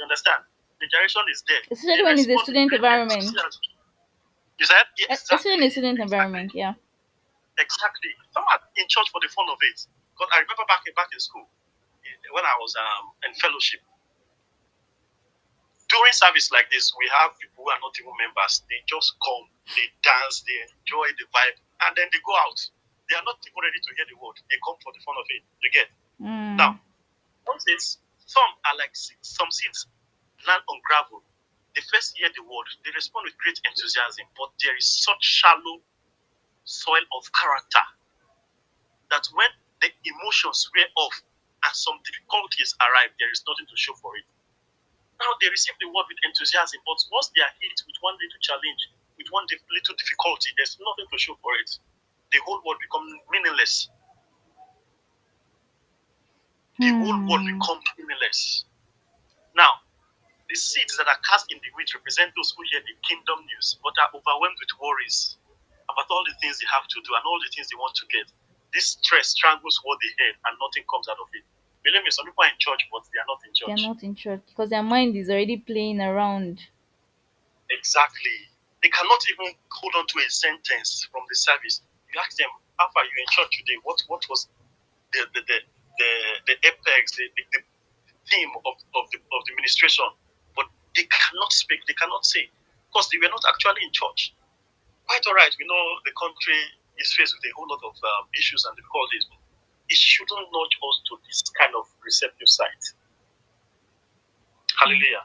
You 0.00 0.08
understand? 0.08 0.42
The 0.82 0.88
gyration 0.90 1.22
is 1.30 1.44
there. 1.46 1.62
Especially 1.70 2.02
when 2.02 2.16
it's 2.18 2.26
a 2.26 2.38
student 2.42 2.72
environment. 2.72 3.28
You 4.58 4.66
said? 4.66 4.86
Yes, 4.98 5.22
Especially 5.22 5.54
in 5.54 5.62
a 5.62 5.70
student 5.70 5.98
environment, 6.00 6.52
yeah. 6.54 6.74
Exactly. 7.58 8.10
Some 8.34 8.44
are 8.48 8.60
in 8.76 8.86
church 8.88 9.08
for 9.12 9.20
the 9.22 9.28
fun 9.28 9.46
of 9.50 9.58
it. 9.62 9.86
Because 10.12 10.30
I 10.32 10.44
remember 10.44 10.64
back 10.68 10.84
in 10.86 10.94
back 10.94 11.10
in 11.12 11.20
school, 11.20 11.48
when 12.32 12.44
I 12.44 12.54
was 12.60 12.72
um, 12.76 13.16
in 13.26 13.32
fellowship, 13.40 13.80
during 15.88 16.14
service 16.16 16.48
like 16.52 16.68
this, 16.72 16.92
we 16.96 17.08
have 17.20 17.36
people 17.36 17.64
who 17.64 17.68
are 17.72 17.80
not 17.80 17.92
even 18.00 18.12
members. 18.16 18.64
They 18.68 18.80
just 18.88 19.16
come, 19.20 19.44
they 19.76 19.88
dance, 20.00 20.44
they 20.44 20.56
enjoy 20.64 21.12
the 21.20 21.26
vibe, 21.32 21.58
and 21.88 21.92
then 21.96 22.08
they 22.12 22.20
go 22.24 22.32
out. 22.48 22.58
They 23.10 23.16
are 23.18 23.26
not 23.26 23.40
even 23.44 23.60
ready 23.60 23.76
to 23.76 23.90
hear 23.96 24.08
the 24.08 24.16
word. 24.16 24.40
They 24.48 24.56
come 24.64 24.80
for 24.80 24.92
the 24.94 25.02
fun 25.04 25.16
of 25.20 25.26
it. 25.28 25.42
You 25.60 25.68
get? 25.68 25.88
Mm. 26.16 26.56
Now, 26.56 26.70
some 27.44 27.58
seeds, 27.60 28.00
some 28.24 28.50
are 28.64 28.76
like. 28.80 28.96
Some 28.96 29.52
seeds 29.52 29.84
land 30.46 30.62
on 30.68 30.78
gravel. 30.86 31.22
They 31.74 31.82
first 31.88 32.16
hear 32.16 32.28
the 32.36 32.44
word, 32.44 32.68
they 32.84 32.92
respond 32.92 33.24
with 33.24 33.36
great 33.40 33.56
enthusiasm, 33.64 34.28
but 34.36 34.52
there 34.60 34.76
is 34.76 34.84
such 34.84 35.22
shallow 35.24 35.80
soil 36.64 37.04
of 37.16 37.24
character 37.32 37.84
that 39.10 39.24
when 39.32 39.48
the 39.82 39.90
emotions 40.06 40.70
wear 40.74 40.86
off 40.96 41.16
and 41.66 41.74
some 41.74 41.98
difficulties 42.06 42.74
arrive, 42.80 43.10
there 43.18 43.30
is 43.30 43.42
nothing 43.48 43.66
to 43.66 43.76
show 43.76 43.94
for 43.98 44.16
it. 44.16 44.24
Now 45.20 45.32
they 45.40 45.48
receive 45.50 45.74
the 45.80 45.88
word 45.88 46.06
with 46.08 46.18
enthusiasm, 46.24 46.80
but 46.86 46.98
once 47.12 47.30
they 47.34 47.42
are 47.42 47.54
hit 47.60 47.78
with 47.86 47.96
one 48.02 48.14
little 48.18 48.40
challenge, 48.42 48.82
with 49.18 49.28
one 49.30 49.46
little 49.48 49.96
difficulty, 49.96 50.50
there's 50.56 50.78
nothing 50.80 51.06
to 51.10 51.18
show 51.18 51.36
for 51.42 51.54
it. 51.58 51.70
The 52.32 52.40
whole 52.44 52.60
world 52.64 52.80
becomes 52.82 53.12
meaningless. 53.30 53.88
The 56.78 56.92
whole 56.92 57.18
world 57.28 57.42
Hmm. 57.42 57.58
becomes 57.58 57.84
meaningless. 57.98 58.64
Now, 59.54 59.80
the 60.48 60.56
seeds 60.56 60.96
that 60.98 61.08
are 61.08 61.18
cast 61.28 61.52
in 61.52 61.58
the 61.58 61.70
wheat 61.76 61.94
represent 61.94 62.32
those 62.36 62.52
who 62.56 62.64
hear 62.70 62.80
the 62.82 62.94
kingdom 63.08 63.46
news 63.46 63.78
but 63.82 63.94
are 63.98 64.10
overwhelmed 64.14 64.58
with 64.60 64.80
worries 64.80 65.38
about 65.88 66.06
all 66.10 66.24
the 66.24 66.34
things 66.40 66.58
they 66.60 66.66
have 66.72 66.86
to 66.88 67.00
do 67.02 67.14
and 67.14 67.24
all 67.24 67.40
the 67.40 67.50
things 67.54 67.68
they 67.70 67.76
want 67.76 67.94
to 67.96 68.06
get. 68.08 68.32
This 68.72 68.96
stress 68.98 69.28
strangles 69.28 69.80
what 69.84 69.98
they 70.00 70.12
heard 70.24 70.36
and 70.48 70.56
nothing 70.60 70.84
comes 70.88 71.08
out 71.08 71.20
of 71.20 71.28
it. 71.36 71.44
Believe 71.84 72.04
me, 72.04 72.10
some 72.10 72.26
people 72.26 72.44
are 72.44 72.52
in 72.52 72.58
church, 72.58 72.86
but 72.90 73.02
they 73.10 73.18
are 73.18 73.28
not 73.28 73.42
in 73.44 73.52
church. 73.52 73.68
They're 73.68 73.88
not 73.90 74.02
in 74.02 74.14
church 74.14 74.42
because 74.48 74.70
their 74.70 74.86
mind 74.86 75.16
is 75.16 75.28
already 75.28 75.58
playing 75.58 76.00
around. 76.00 76.62
Exactly. 77.70 78.48
They 78.82 78.88
cannot 78.88 79.22
even 79.30 79.54
hold 79.70 79.94
on 79.98 80.06
to 80.06 80.16
a 80.22 80.28
sentence 80.30 81.08
from 81.10 81.22
the 81.28 81.34
service. 81.34 81.82
You 82.14 82.20
ask 82.20 82.36
them, 82.36 82.50
how 82.78 82.88
far 82.94 83.04
you 83.04 83.16
in 83.18 83.28
church 83.30 83.50
today? 83.58 83.78
What 83.82 83.98
what 84.08 84.22
was 84.30 84.48
the 85.12 85.26
the 85.34 85.40
the 85.42 85.58
the, 85.98 86.10
the 86.46 86.54
apex, 86.66 87.18
the, 87.18 87.28
the, 87.36 87.44
the 87.52 87.60
theme 88.30 88.50
of, 88.64 88.74
of 88.94 89.04
the 89.10 89.18
of 89.18 89.40
the 89.46 89.52
ministration? 89.58 90.06
But 90.54 90.66
they 90.94 91.04
cannot 91.10 91.52
speak, 91.52 91.82
they 91.86 91.98
cannot 91.98 92.24
say. 92.24 92.48
Because 92.88 93.08
they 93.10 93.18
were 93.18 93.32
not 93.32 93.42
actually 93.48 93.82
in 93.82 93.92
church. 93.92 94.34
Quite 95.08 95.24
all 95.26 95.34
right, 95.34 95.50
we 95.58 95.64
know 95.66 95.82
the 96.04 96.12
country 96.14 96.60
is 97.02 97.12
faced 97.12 97.34
with 97.34 97.44
a 97.50 97.52
whole 97.58 97.66
lot 97.68 97.82
of 97.82 97.94
um, 97.98 98.24
issues 98.38 98.62
and 98.64 98.74
difficulties. 98.78 99.26
It 99.90 99.98
shouldn't 99.98 100.48
nudge 100.54 100.76
us 100.78 100.96
to 101.10 101.12
this 101.26 101.42
kind 101.58 101.74
of 101.74 101.84
receptive 102.06 102.48
side. 102.48 102.82
Hallelujah. 104.78 105.24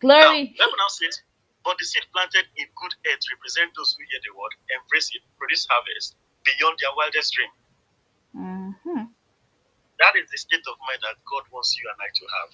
Glory. 0.00 0.54
Now, 0.60 0.68
now 0.68 0.90
says, 0.92 1.22
but 1.64 1.76
the 1.80 1.86
seed 1.88 2.04
planted 2.12 2.44
in 2.60 2.68
good 2.76 2.94
earth 3.08 3.24
represent 3.32 3.72
those 3.76 3.96
who 3.96 4.04
hear 4.04 4.20
the 4.22 4.32
word, 4.36 4.52
embrace 4.76 5.10
it, 5.16 5.24
produce 5.40 5.66
harvest 5.68 6.16
beyond 6.44 6.76
their 6.80 6.92
wildest 6.96 7.32
dream. 7.34 7.52
Mhm. 8.36 9.08
That 9.98 10.14
is 10.16 10.28
the 10.30 10.38
state 10.38 10.64
of 10.68 10.76
mind 10.86 11.00
that 11.02 11.16
God 11.24 11.44
wants 11.50 11.76
you 11.78 11.88
and 11.88 11.98
I 12.00 12.08
to 12.12 12.24
have. 12.38 12.50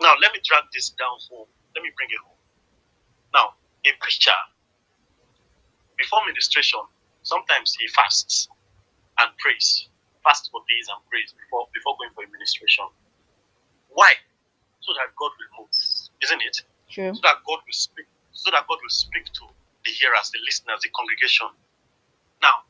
Now, 0.00 0.14
let 0.20 0.32
me 0.32 0.40
drag 0.44 0.64
this 0.72 0.90
down 0.90 1.18
home. 1.30 1.48
Let 1.74 1.82
me 1.84 1.90
bring 1.96 2.10
it 2.10 2.20
home. 2.24 2.38
Now, 3.34 3.54
a 3.84 3.90
preacher, 4.00 4.36
before 5.98 6.24
ministration, 6.26 6.80
sometimes 7.24 7.74
he 7.74 7.88
fasts 7.88 8.48
and 9.18 9.30
prays. 9.38 9.88
Fast 10.22 10.48
for 10.52 10.60
days 10.68 10.88
and 10.88 11.00
prays 11.10 11.34
before, 11.36 11.68
before 11.74 11.96
going 12.00 12.08
for 12.14 12.24
administration. 12.24 12.88
Why? 13.92 14.14
So 14.80 14.92
that 14.96 15.12
God 15.16 15.32
will 15.36 15.64
move, 15.64 15.74
isn't 16.24 16.42
it? 16.44 16.64
True. 16.88 17.12
so 17.12 17.20
that 17.24 17.42
God 17.44 17.60
will 17.60 17.76
speak, 17.76 18.06
so 18.32 18.50
that 18.52 18.64
God 18.68 18.78
will 18.80 18.92
speak 18.92 19.26
to 19.26 19.44
the 19.84 19.90
hearers, 19.90 20.30
the 20.32 20.40
listeners, 20.46 20.80
the 20.80 20.88
congregation. 20.96 21.48
Now, 22.40 22.64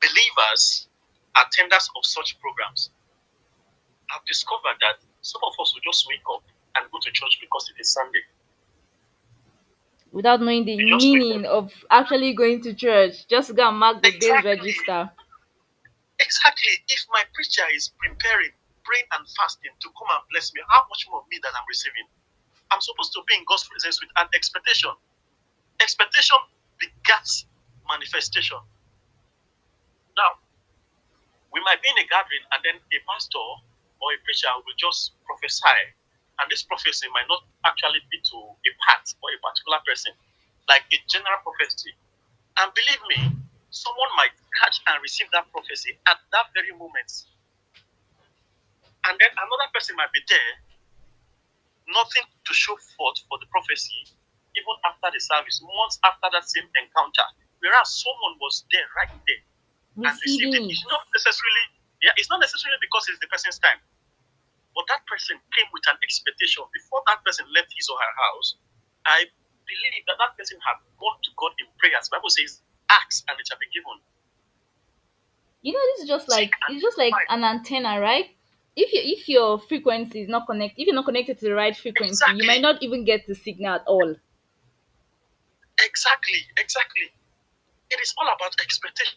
believers, 0.00 0.88
attenders 1.36 1.88
of 1.96 2.04
such 2.04 2.36
programs, 2.40 2.90
have 4.12 4.24
discovered 4.28 4.76
that 4.84 5.00
some 5.22 5.40
of 5.46 5.54
us 5.60 5.72
will 5.72 5.84
just 5.84 6.04
wake 6.08 6.24
up 6.28 6.44
and 6.76 6.90
go 6.92 6.98
to 7.00 7.10
church 7.12 7.38
because 7.40 7.70
it 7.72 7.80
is 7.80 7.92
Sunday. 7.92 8.24
Without 10.12 10.40
knowing 10.40 10.64
the 10.66 10.76
just 10.76 11.04
meaning 11.04 11.46
of 11.46 11.72
actually 11.90 12.34
going 12.34 12.60
to 12.62 12.74
church, 12.74 13.26
just 13.28 13.56
go 13.56 13.68
and 13.68 13.78
mark 13.78 14.02
the 14.02 14.12
day's 14.12 14.44
register. 14.44 15.10
Exactly. 16.20 16.72
If 16.88 17.06
my 17.10 17.24
preacher 17.32 17.64
is 17.74 17.90
preparing, 17.98 18.52
praying, 18.84 19.08
and 19.16 19.26
fasting 19.40 19.72
to 19.80 19.88
come 19.96 20.08
and 20.12 20.22
bless 20.30 20.52
me, 20.52 20.60
how 20.68 20.84
much 20.90 21.08
more 21.10 21.24
me 21.30 21.40
that 21.42 21.52
I'm 21.56 21.64
receiving? 21.66 22.06
I'm 22.70 22.80
supposed 22.80 23.12
to 23.14 23.24
be 23.26 23.34
in 23.40 23.44
God's 23.48 23.64
presence 23.64 24.00
with 24.00 24.12
an 24.20 24.28
expectation. 24.36 24.92
Expectation 25.80 26.36
begets 26.78 27.46
manifestation. 27.88 28.60
Now, 30.16 30.38
we 31.52 31.60
might 31.64 31.80
be 31.80 31.88
in 31.88 32.04
a 32.04 32.06
gathering 32.08 32.44
and 32.52 32.60
then 32.64 32.76
a 32.76 32.98
pastor 33.08 33.40
or 34.00 34.08
a 34.12 34.18
preacher 34.24 34.52
will 34.60 34.76
just 34.76 35.16
prophesy, 35.24 35.96
and 36.40 36.46
this 36.48 36.62
prophecy 36.64 37.06
might 37.12 37.28
not 37.28 37.44
actually 37.64 38.00
be 38.08 38.18
to 38.32 38.38
a 38.38 38.70
part 38.86 39.04
or 39.20 39.28
a 39.32 39.38
particular 39.42 39.80
person, 39.84 40.12
like 40.68 40.84
a 40.92 40.98
general 41.08 41.40
prophecy. 41.44 41.92
And 42.58 42.68
believe 42.72 43.02
me, 43.12 43.18
someone 43.70 44.12
might 44.16 44.34
catch 44.60 44.80
and 44.88 44.96
receive 45.00 45.28
that 45.32 45.48
prophecy 45.52 45.96
at 46.08 46.20
that 46.32 46.46
very 46.52 46.72
moment. 46.76 47.10
And 49.08 49.14
then 49.18 49.32
another 49.34 49.68
person 49.74 49.96
might 49.98 50.12
be 50.14 50.22
there, 50.30 50.52
nothing 51.90 52.22
to 52.22 52.52
show 52.54 52.76
forth 52.96 53.18
for 53.26 53.36
the 53.42 53.48
prophecy, 53.50 54.06
even 54.54 54.74
after 54.86 55.10
the 55.10 55.18
service, 55.18 55.58
months 55.58 55.98
after 56.06 56.28
that 56.30 56.46
same 56.46 56.68
encounter. 56.78 57.26
Whereas 57.58 57.90
someone 57.98 58.38
was 58.38 58.62
there 58.70 58.86
right 58.94 59.10
there 59.26 59.42
and 60.06 60.14
received 60.22 60.54
it. 60.54 60.62
It. 60.62 60.70
It's 60.70 60.86
not 60.86 61.02
necessarily, 61.10 61.64
yeah, 62.02 62.14
it's 62.18 62.30
not 62.30 62.38
necessarily 62.38 62.78
because 62.82 63.06
it's 63.10 63.18
the 63.18 63.30
person's 63.30 63.58
time. 63.58 63.78
But 64.74 64.88
that 64.88 65.04
person 65.06 65.36
came 65.52 65.68
with 65.72 65.84
an 65.88 65.96
expectation 66.02 66.64
before 66.72 67.02
that 67.06 67.20
person 67.24 67.44
left 67.52 67.72
his 67.76 67.88
or 67.88 67.98
her 68.00 68.14
house. 68.16 68.56
I 69.04 69.24
believe 69.68 70.04
that 70.08 70.16
that 70.18 70.36
person 70.36 70.58
had 70.64 70.80
gone 70.98 71.18
to 71.22 71.30
God 71.36 71.52
in 71.60 71.66
prayers. 71.78 72.08
The 72.08 72.16
Bible 72.16 72.30
says, 72.30 72.62
"Ask 72.88 73.24
and 73.28 73.36
it 73.38 73.46
shall 73.46 73.58
be 73.60 73.68
given." 73.72 74.00
You 75.62 75.72
know, 75.72 75.84
this 75.94 76.02
is 76.04 76.08
just 76.08 76.28
like 76.28 76.52
it's 76.68 76.82
just 76.82 76.98
like 76.98 77.14
an 77.28 77.44
antenna, 77.44 78.00
right? 78.00 78.30
If 78.74 78.92
you 78.92 79.00
if 79.04 79.28
your 79.28 79.58
frequency 79.60 80.22
is 80.22 80.28
not 80.28 80.46
connected, 80.46 80.80
if 80.80 80.86
you're 80.86 80.94
not 80.96 81.04
connected 81.04 81.38
to 81.38 81.44
the 81.46 81.54
right 81.54 81.76
frequency, 81.76 82.24
you 82.34 82.46
might 82.46 82.62
not 82.62 82.82
even 82.82 83.04
get 83.04 83.26
the 83.26 83.34
signal 83.34 83.74
at 83.74 83.84
all. 83.86 84.16
Exactly, 85.78 86.40
exactly. 86.56 87.12
It 87.90 88.00
is 88.00 88.14
all 88.18 88.28
about 88.28 88.56
expectation. 88.60 89.16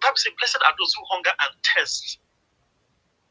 Bible 0.00 0.16
says, 0.16 0.32
"Blessed 0.38 0.58
are 0.64 0.74
those 0.78 0.94
who 0.94 1.04
hunger 1.10 1.32
and 1.40 1.50
thirst." 1.62 2.18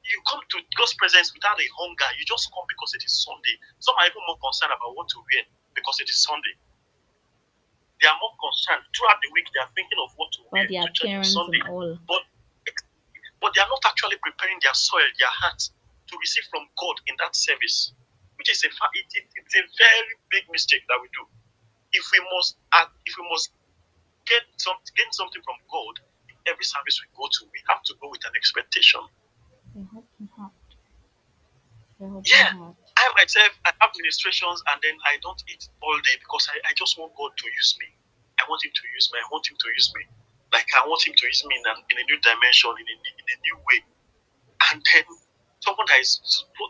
You 0.10 0.20
come 0.28 0.42
to 0.42 0.58
God's 0.78 0.94
presence 0.98 1.34
without 1.34 1.58
a 1.62 1.68
hunger. 1.80 2.10
You 2.18 2.26
just 2.26 2.50
come 2.52 2.66
because 2.70 2.94
it 2.98 3.04
is 3.06 3.14
Sunday. 3.14 3.56
Some 3.80 3.96
are 4.02 4.08
even 4.10 4.22
more 4.28 4.42
concerned 4.42 4.74
about 4.74 4.94
what 4.98 5.10
to 5.14 5.20
wear 5.22 5.46
because 5.78 5.98
it 6.02 6.10
is 6.10 6.20
Sunday. 6.22 6.56
They 8.02 8.08
are 8.10 8.20
more 8.20 8.36
concerned 8.40 8.86
throughout 8.96 9.20
the 9.24 9.30
week. 9.34 9.48
They 9.54 9.62
are 9.62 9.72
thinking 9.76 10.00
of 10.02 10.12
what 10.18 10.30
to 10.38 10.42
wear 10.52 10.66
About 10.66 10.70
the 10.70 10.76
to 10.88 10.94
church 10.94 11.10
on 11.14 11.22
appearance 11.22 11.34
Sunday. 11.34 11.62
and 11.64 11.70
all. 11.72 11.94
But 12.10 12.24
but 13.42 13.56
they 13.56 13.62
are 13.64 13.72
not 13.72 13.84
actually 13.88 14.18
preparing 14.20 14.60
their 14.64 14.76
soil, 14.76 15.08
their 15.20 15.32
heart 15.32 15.60
to 15.64 16.14
receive 16.20 16.44
from 16.52 16.68
God 16.78 16.98
in 17.08 17.16
that 17.24 17.36
service, 17.36 17.94
which 18.36 18.52
is 18.52 18.64
a 18.68 18.70
fa- 18.72 18.92
it, 18.96 19.08
it, 19.16 19.26
it's 19.36 19.56
a 19.56 19.64
very 19.80 20.14
big 20.32 20.44
mistake 20.52 20.84
that 20.92 21.00
we 21.02 21.08
do. 21.16 21.24
If 21.94 22.06
we 22.12 22.20
must 22.36 22.58
uh, 22.74 22.88
if 23.06 23.16
we 23.18 23.24
must 23.32 23.52
get 24.28 24.44
some 24.58 24.78
gain 24.96 25.10
something 25.12 25.42
from 25.44 25.58
God, 25.72 25.96
in 26.30 26.36
every 26.52 26.66
service 26.66 27.00
we 27.02 27.08
go 27.16 27.28
to, 27.28 27.42
we 27.52 27.60
have 27.70 27.84
to 27.90 27.94
go 28.02 28.10
with 28.12 28.24
an 28.28 28.34
expectation. 28.38 29.02
I 29.78 29.84
hope 29.94 30.08
you 30.20 30.30
have. 30.38 30.52
I 32.02 32.06
Yeah. 32.26 32.54
you. 32.54 32.76
I 32.98 33.04
myself, 33.18 33.54
I 33.66 33.72
have 33.82 33.92
ministrations 33.98 34.64
and 34.72 34.78
then 34.84 34.96
I 35.08 35.18
don't 35.24 35.42
eat 35.50 35.64
all 35.82 35.98
day 36.04 36.18
because 36.20 36.48
I, 36.52 36.58
I 36.70 36.74
just 36.78 37.00
want 37.00 37.16
God 37.16 37.32
to 37.38 37.48
use 37.48 37.78
me. 37.80 37.88
I 38.40 38.46
want 38.50 38.66
Him 38.66 38.72
to 38.76 38.86
use 38.96 39.10
me. 39.14 39.20
I 39.20 39.28
want 39.32 39.48
Him 39.50 39.58
to 39.58 39.70
use 39.74 39.90
me. 39.96 40.04
Like 40.54 40.68
I 40.76 40.86
want 40.88 41.02
Him 41.08 41.16
to 41.16 41.26
use 41.28 41.42
me 41.48 41.56
in 41.58 41.66
a, 41.66 41.74
in 41.92 41.98
a 41.98 42.06
new 42.12 42.20
dimension, 42.22 42.72
in 42.76 42.88
a, 42.88 42.96
in 43.18 43.28
a 43.34 43.38
new 43.48 43.58
way. 43.66 43.80
And 44.74 44.80
then 44.84 45.06
someone 45.64 45.88
that 45.90 46.00
is 46.02 46.22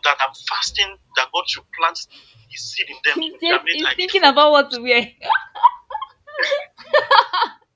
that 0.04 0.18
I'm 0.22 0.34
fasting, 0.48 0.96
that 1.16 1.28
God 1.34 1.46
should 1.48 1.66
plant 1.78 1.98
His 2.50 2.62
seed 2.72 2.88
in 2.90 2.98
them. 3.04 3.18
He's, 3.20 3.34
just, 3.48 3.64
he's 3.72 3.86
and 3.88 3.96
thinking 3.96 4.24
about 4.24 4.52
what 4.52 4.70
to 4.72 4.80
wear. 4.82 5.06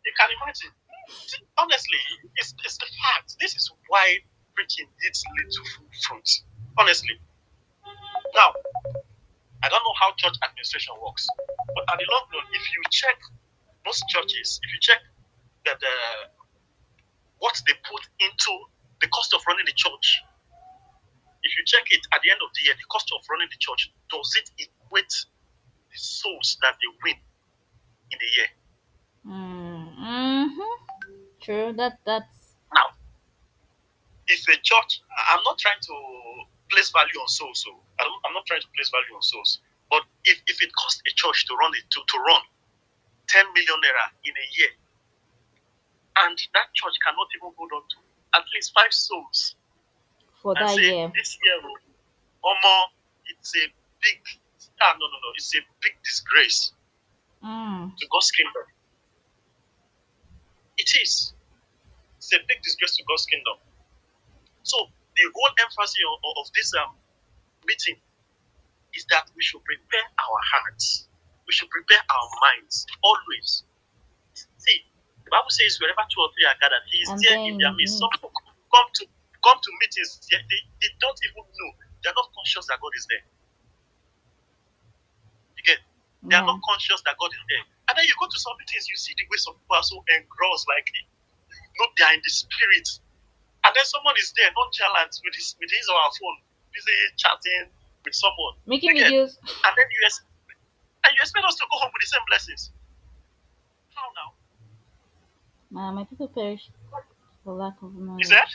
You 0.07 0.13
can 0.19 0.31
imagine. 0.43 0.73
Honestly, 1.59 1.99
it's, 2.37 2.55
it's 2.65 2.79
the 2.79 2.87
fact. 3.03 3.37
This 3.41 3.57
is 3.57 3.71
why 3.89 4.19
preaching 4.55 4.87
needs 5.03 5.23
little 5.37 5.67
fruit. 6.07 6.29
Honestly. 6.79 7.19
Now, 8.35 8.51
I 9.63 9.69
don't 9.69 9.83
know 9.85 9.97
how 10.01 10.13
church 10.19 10.35
administration 10.43 10.95
works, 11.03 11.27
but 11.75 11.85
at 11.93 11.99
the 11.99 12.07
long 12.11 12.27
run, 12.33 12.47
if 12.53 12.65
you 12.75 12.83
check 12.91 13.19
most 13.87 14.03
churches, 14.09 14.61
if 14.63 14.69
you 14.73 14.81
check 14.81 14.99
that 15.65 15.79
the 15.81 15.95
what 17.39 17.61
they 17.67 17.75
put 17.85 18.03
into 18.21 18.53
the 19.01 19.09
cost 19.09 19.35
of 19.35 19.41
running 19.47 19.67
the 19.67 19.77
church. 19.77 20.23
If 21.43 21.53
you 21.59 21.65
check 21.67 21.85
it 21.91 22.01
at 22.15 22.21
the 22.25 22.31
end 22.31 22.41
of 22.41 22.49
the 22.57 22.63
year, 22.65 22.75
the 22.75 22.89
cost 22.89 23.13
of 23.13 23.21
running 23.29 23.49
the 23.51 23.61
church 23.61 23.93
does 24.11 24.33
it 24.41 24.51
equate 24.57 25.13
the 25.93 25.99
souls 25.99 26.57
that 26.63 26.77
they 26.81 26.89
win 27.05 27.19
in 28.11 28.19
the 28.19 28.31
year? 28.37 28.51
Mm-hmm. 29.29 30.61
True. 31.43 31.73
That 31.77 31.99
that's 32.07 32.44
if 34.29 34.49
a 34.49 34.57
church, 34.63 35.03
I'm 35.33 35.43
not 35.45 35.59
trying 35.59 35.81
to 35.83 35.95
place 36.71 36.91
value 36.91 37.21
on 37.21 37.29
souls, 37.29 37.63
so 37.65 37.71
I 38.01 38.05
don't, 38.05 38.21
I'm 38.27 38.35
not 38.35 38.47
trying 38.47 38.63
to 38.63 38.71
place 38.77 38.91
value 38.91 39.15
on 39.17 39.23
souls. 39.23 39.61
But 39.91 40.03
if, 40.25 40.41
if 40.49 40.63
it 40.63 40.71
costs 40.75 41.03
a 41.07 41.13
church 41.15 41.47
to 41.49 41.55
run 41.57 41.73
it 41.77 41.85
to, 41.93 42.01
to 42.01 42.17
run 42.19 42.43
10 43.29 43.47
million 43.55 43.79
naira 43.85 44.07
in 44.25 44.35
a 44.35 44.47
year, 44.59 44.73
and 46.27 46.37
that 46.55 46.69
church 46.75 46.97
cannot 47.05 47.29
even 47.37 47.53
hold 47.57 47.73
on 47.75 47.85
to 47.85 47.99
at 48.39 48.45
least 48.55 48.73
five 48.75 48.93
souls, 48.93 49.57
for 50.43 50.55
that 50.55 50.71
say 50.71 50.83
year. 50.83 51.13
this 51.15 51.39
year, 51.45 51.59
oh, 51.63 52.49
Omo, 52.51 52.77
it's 53.29 53.55
a 53.57 53.67
big, 54.03 54.21
ah, 54.83 54.95
no, 54.99 55.07
no, 55.07 55.19
no, 55.23 55.31
it's 55.37 55.55
a 55.57 55.61
big 55.83 55.95
disgrace 56.05 56.73
Mm. 57.45 57.93
to 57.99 58.07
God's 58.11 58.31
kingdom. 58.33 58.65
It 60.79 60.91
is. 61.03 61.35
It's 62.19 62.33
a 62.33 62.39
big 62.49 62.63
disgrace 62.63 62.97
to 62.97 63.05
God's 63.09 63.27
kingdom. 63.27 63.57
So 64.65 64.89
the 65.17 65.25
whole 65.37 65.53
emphasis 65.61 66.01
of, 66.09 66.19
of 66.41 66.47
this 66.57 66.73
um, 66.81 66.97
meeting 67.69 68.01
is 68.95 69.05
that 69.11 69.29
we 69.37 69.43
should 69.45 69.63
prepare 69.65 70.07
our 70.19 70.41
hearts. 70.53 71.09
We 71.47 71.53
should 71.53 71.71
prepare 71.71 72.01
our 72.01 72.29
minds 72.41 72.87
always. 73.05 73.65
See, 74.59 74.81
the 75.25 75.31
Bible 75.31 75.53
says 75.53 75.77
wherever 75.81 76.03
two 76.09 76.21
or 76.25 76.31
three 76.35 76.47
are 76.49 76.57
gathered, 76.61 76.85
He 76.91 76.99
is 77.05 77.11
there 77.21 77.39
in 77.45 77.59
their 77.61 77.75
midst. 77.77 78.01
Some 78.01 78.11
people 78.13 78.33
come 78.33 78.89
to 79.01 79.05
come 79.45 79.61
to 79.61 79.71
meetings, 79.85 80.25
they, 80.33 80.41
they, 80.41 80.61
they 80.81 80.91
don't 81.05 81.21
even 81.29 81.45
know. 81.45 81.71
They're 82.03 82.17
not 82.17 82.33
conscious 82.33 82.65
that 82.73 82.81
God 82.81 82.93
is 82.97 83.05
there. 83.13 83.25
You 85.61 85.63
get? 85.69 85.81
They 86.33 86.37
are 86.41 86.47
not 86.49 86.61
conscious 86.65 87.05
that 87.05 87.17
God 87.21 87.33
is 87.33 87.45
there. 87.53 87.65
And 87.93 87.95
then 88.01 88.09
you 88.09 88.17
go 88.17 88.25
to 88.27 88.41
some 88.41 88.57
meetings, 88.57 88.89
you 88.89 88.97
see 88.97 89.13
the 89.21 89.29
way 89.29 89.37
some 89.37 89.55
people 89.61 89.77
are 89.77 89.85
so 89.85 90.01
engrossed, 90.09 90.65
like 90.73 90.89
you 90.89 91.05
know, 91.81 91.89
they 92.01 92.05
are 92.09 92.15
in 92.17 92.23
the 92.25 92.33
spirit. 92.33 92.89
And 93.65 93.73
then 93.73 93.85
someone 93.89 94.15
is 94.21 94.33
there, 94.37 94.53
nonchalant, 94.53 95.17
with 95.25 95.35
his 95.35 95.57
with 95.57 95.73
his 95.73 95.89
or 95.89 95.97
her 95.97 96.13
phone, 96.21 96.39
busy 96.73 96.93
chatting 97.17 97.73
with 98.05 98.15
someone. 98.15 98.61
Making 98.69 99.01
get? 99.01 99.09
videos. 99.09 99.41
And 99.41 99.73
then 99.73 99.89
you 99.89 100.01
ex- 100.05 100.25
and 101.05 101.11
you 101.17 101.21
expect 101.25 101.45
us 101.49 101.57
to 101.57 101.65
go 101.73 101.77
home 101.81 101.91
with 101.93 102.05
the 102.05 102.11
same 102.13 102.25
blessings. 102.29 102.71
How 103.97 104.09
now? 104.13 104.29
Uh, 105.75 105.93
my 105.93 106.05
people 106.05 106.29
perish 106.29 106.69
for 107.43 107.55
lack 107.55 107.81
of 107.83 107.95
knowledge. 107.95 108.25
Is 108.25 108.31
that? 108.31 108.49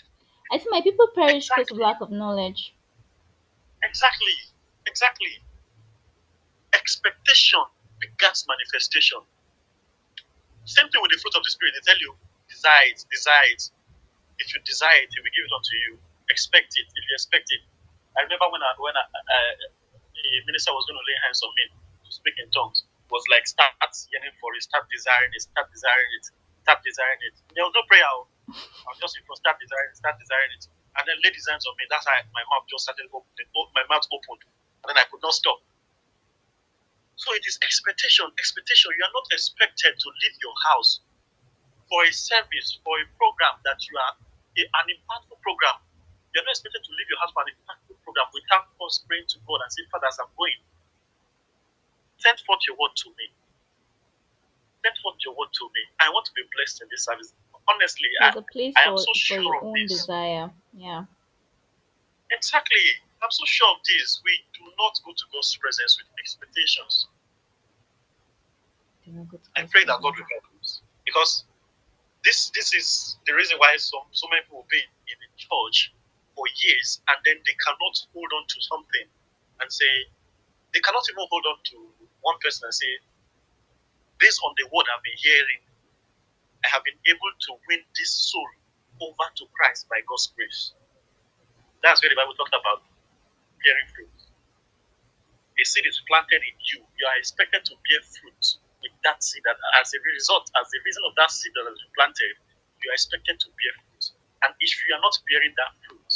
I 0.51 0.57
think 0.57 0.69
my 0.71 0.81
people 0.81 1.09
perish 1.13 1.49
because 1.49 1.71
of 1.71 1.77
lack 1.77 2.01
of 2.01 2.11
knowledge. 2.11 2.73
Exactly. 3.83 4.37
Exactly. 4.87 5.41
Expectation 6.73 7.59
begets 7.99 8.45
manifestation. 8.47 9.19
Same 10.65 10.89
thing 10.89 11.01
with 11.01 11.11
the 11.11 11.17
fruit 11.17 11.35
of 11.35 11.43
the 11.43 11.51
spirit. 11.51 11.73
They 11.75 11.91
tell 11.91 11.99
you, 11.99 12.13
desires, 12.49 13.05
it, 13.05 13.05
desire 13.09 13.49
it. 13.51 13.69
If 14.39 14.55
you 14.55 14.59
desire 14.63 15.03
it, 15.03 15.11
he 15.11 15.19
will 15.19 15.33
give 15.35 15.45
it 15.45 15.53
unto 15.53 15.73
you. 15.87 15.91
Expect 16.31 16.71
it. 16.79 16.87
If 16.87 17.03
you 17.05 17.13
expect 17.15 17.47
it. 17.51 17.61
I 18.17 18.25
remember 18.25 18.47
when 18.51 18.63
I, 18.63 18.71
when 18.79 18.95
I, 18.95 19.03
uh, 19.05 19.53
a 20.19 20.39
minister 20.47 20.71
was 20.75 20.83
going 20.87 20.99
to 20.99 21.05
lay 21.05 21.17
hands 21.23 21.39
on 21.43 21.51
me 21.55 21.65
to 21.71 22.11
speak 22.11 22.35
in 22.41 22.49
tongues. 22.51 22.83
It 22.83 23.11
was 23.11 23.25
like 23.31 23.45
start 23.47 23.73
yearning 24.13 24.35
for 24.41 24.53
it, 24.55 24.63
start 24.63 24.85
desiring 24.91 25.31
it, 25.33 25.41
start 25.43 25.67
desiring 25.71 26.11
it, 26.19 26.25
start 26.65 26.79
desiring 26.85 27.21
it. 27.25 27.35
There 27.55 27.65
was 27.65 27.73
no 27.75 27.83
prayer. 27.87 28.05
oh. 28.05 28.27
I 28.49 28.87
was 28.93 28.99
just 29.01 29.17
for 29.25 29.37
start 29.37 29.57
desiring 29.61 29.91
it, 29.93 29.97
start 29.97 30.17
desiring 30.17 30.51
it. 30.57 30.63
And 30.97 31.03
then 31.05 31.17
lay 31.21 31.31
his 31.31 31.45
hands 31.47 31.63
on 31.69 31.77
me. 31.77 31.85
That's 31.87 32.05
how 32.05 32.17
my 32.33 32.43
mouth 32.49 32.65
just 32.67 32.89
started 32.89 33.07
opening. 33.13 33.47
My 33.77 33.85
mouth 33.87 34.05
opened. 34.09 34.43
And 34.83 34.87
then 34.91 34.97
I 34.99 35.05
could 35.07 35.21
not 35.21 35.33
stop. 35.37 35.61
So 37.15 37.35
it 37.35 37.43
is 37.45 37.59
expectation, 37.61 38.25
expectation. 38.39 38.91
You 38.95 39.03
are 39.05 39.15
not 39.15 39.27
expected 39.31 39.93
to 39.95 40.07
leave 40.09 40.35
your 40.41 40.55
house 40.71 41.03
for 41.91 42.03
a 42.05 42.11
service, 42.13 42.79
for 42.83 42.95
a 42.99 43.05
program 43.19 43.59
that 43.67 43.79
you 43.89 43.95
are 43.99 44.13
a, 44.61 44.65
an 44.83 44.85
impactful 44.91 45.39
program. 45.41 45.77
You 46.35 46.43
are 46.43 46.45
not 46.45 46.53
expected 46.53 46.83
to 46.85 46.91
leave 46.93 47.09
your 47.09 47.19
house 47.23 47.33
for 47.33 47.41
an 47.47 47.51
impactful 47.55 47.97
program 48.05 48.27
without 48.35 48.69
first 48.77 49.07
praying 49.09 49.25
to 49.33 49.37
God 49.47 49.63
and 49.65 49.69
saying, 49.73 49.89
Father, 49.89 50.07
as 50.11 50.19
I'm 50.21 50.29
going, 50.37 50.59
send 52.21 52.37
forth 52.45 52.61
your 52.67 52.77
word 52.77 52.93
to 53.05 53.09
me. 53.17 53.27
Send 54.85 54.95
forth 55.01 55.19
your 55.25 55.35
word 55.35 55.51
to 55.51 55.65
me. 55.73 55.81
I 55.99 56.11
want 56.13 56.27
to 56.29 56.33
be 56.37 56.43
blessed 56.55 56.83
in 56.83 56.87
this 56.91 57.07
service. 57.07 57.33
Honestly, 57.67 58.09
I, 58.21 58.33
a 58.33 58.41
place 58.41 58.73
I 58.77 58.89
am 58.89 58.97
for, 58.97 59.03
so 59.03 59.13
sure 59.13 59.41
your 59.41 59.57
of 59.57 59.63
own 59.73 59.77
this. 59.85 60.05
desire. 60.05 60.49
Yeah. 60.73 61.05
Exactly. 62.31 62.81
I'm 63.21 63.31
so 63.31 63.43
sure 63.45 63.69
of 63.73 63.81
this. 63.85 64.21
We 64.25 64.33
do 64.53 64.65
not 64.79 64.99
go 65.05 65.11
to 65.11 65.25
God's 65.33 65.55
presence 65.57 65.97
with 65.99 66.07
expectations. 66.19 67.07
Do 69.05 69.11
not 69.11 69.29
go 69.29 69.37
to 69.37 69.49
I 69.57 69.65
pray 69.65 69.83
that 69.85 69.99
God 70.01 70.13
will 70.15 70.29
help 70.29 70.45
us 70.61 70.81
because 71.05 71.43
this 72.25 72.51
this 72.55 72.73
is 72.75 73.17
the 73.27 73.33
reason 73.33 73.57
why 73.59 73.75
some 73.77 74.05
so 74.11 74.27
many 74.31 74.41
people 74.43 74.63
will 74.65 74.71
be 74.71 74.79
in 74.81 75.17
the 75.19 75.29
church 75.37 75.93
for 76.35 76.45
years 76.65 77.01
and 77.09 77.17
then 77.25 77.37
they 77.45 77.55
cannot 77.63 77.95
hold 78.13 78.31
on 78.35 78.45
to 78.49 78.57
something 78.63 79.07
and 79.61 79.67
say 79.71 79.91
they 80.73 80.81
cannot 80.81 81.03
even 81.11 81.25
hold 81.29 81.45
on 81.49 81.59
to 81.65 81.77
one 82.21 82.37
person 82.43 82.67
and 82.67 82.75
say 82.75 82.91
based 84.19 84.41
on 84.45 84.53
the 84.59 84.67
word 84.71 84.87
I've 84.91 85.03
been 85.03 85.19
hearing, 85.19 85.61
I 86.65 86.67
have 86.73 86.83
been 86.85 86.99
able 87.07 87.31
to 87.31 87.51
win 87.69 87.81
this 87.95 88.11
soul 88.31 88.49
over 89.01 89.27
to 89.41 89.45
Christ 89.55 89.87
by 89.89 90.01
God's 90.07 90.31
grace. 90.35 90.73
That's 91.83 92.01
where 92.03 92.11
the 92.11 92.19
Bible 92.19 92.35
talked 92.35 92.55
about 92.55 92.83
bearing 93.63 93.89
fruit. 93.95 94.13
A 95.59 95.63
seed 95.65 95.85
is 95.87 96.01
planted 96.07 96.41
in 96.43 96.55
you. 96.73 96.81
You 96.99 97.05
are 97.07 97.17
expected 97.19 97.65
to 97.67 97.75
bear 97.87 98.01
fruit 98.03 98.43
that 99.03 99.21
seed. 99.23 99.43
And 99.45 99.57
as 99.79 99.91
a 99.93 99.99
result, 100.15 100.49
as 100.59 100.67
a 100.67 100.79
reason 100.85 101.03
of 101.07 101.13
that 101.19 101.31
seed 101.31 101.53
that 101.55 101.65
has 101.67 101.77
been 101.77 101.93
planted, 101.95 102.35
you 102.83 102.87
are 102.91 102.97
expected 102.97 103.37
to 103.39 103.47
bear 103.53 103.73
fruit. 103.83 104.05
And 104.47 104.51
if 104.63 104.71
you 104.87 104.95
are 104.95 105.03
not 105.03 105.15
bearing 105.27 105.53
that 105.59 105.71
fruit, 105.87 106.11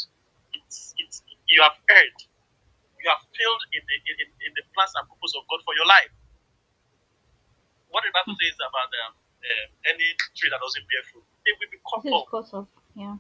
it's, 0.56 0.96
it's 1.00 1.22
you 1.48 1.60
have 1.63 1.76
erred. 1.91 2.19
You 3.00 3.08
have 3.12 3.24
failed 3.36 3.63
in 3.76 3.84
the 3.84 3.96
in, 4.15 4.17
in 4.48 4.52
the 4.56 4.63
plans 4.72 4.96
and 4.96 5.04
purpose 5.12 5.36
of 5.36 5.43
God 5.52 5.60
for 5.67 5.76
your 5.76 5.88
life. 5.88 6.13
What 7.91 8.04
the 8.08 8.12
Bible 8.15 8.36
says 8.39 8.56
about 8.60 8.89
um, 9.08 9.13
uh, 9.43 9.65
any 9.91 10.08
tree 10.36 10.50
that 10.50 10.60
doesn't 10.63 10.86
bear 10.88 11.04
fruit, 11.12 11.28
it 11.46 11.54
will 11.60 11.72
be 11.72 11.80
cut 11.84 12.04
off. 12.15 12.26
because 12.28 12.50
of 12.56 12.65
yeah. 12.96 13.17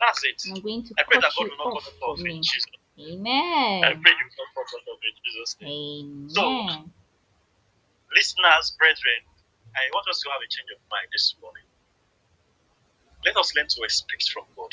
That's 0.00 0.22
it. 0.24 0.38
I'm 0.50 0.62
going 0.62 0.84
to 0.86 0.94
I 0.98 1.02
pray 1.08 1.18
that 1.20 1.32
God 1.36 1.48
will 1.50 1.58
not 1.58 1.74
off 1.76 1.84
cut 1.84 2.08
off 2.08 2.18
in. 2.20 2.42
Jesus. 2.42 2.70
Amen. 2.98 3.84
I 3.84 3.90
pray 3.98 4.12
you 4.14 4.26
not 4.38 4.50
cut 4.54 4.70
off 4.86 5.00
in 5.02 5.14
Jesus' 5.24 5.56
name. 5.60 6.30
Amen. 6.38 6.92
Listeners, 8.14 8.76
brethren, 8.78 9.20
I 9.76 9.84
want 9.92 10.08
us 10.08 10.20
to 10.24 10.28
have 10.32 10.40
a 10.40 10.48
change 10.48 10.70
of 10.72 10.80
mind 10.88 11.08
this 11.12 11.36
morning. 11.40 11.66
Let 13.24 13.36
us 13.36 13.52
learn 13.54 13.68
to 13.68 13.80
expect 13.84 14.30
from 14.30 14.48
God. 14.56 14.72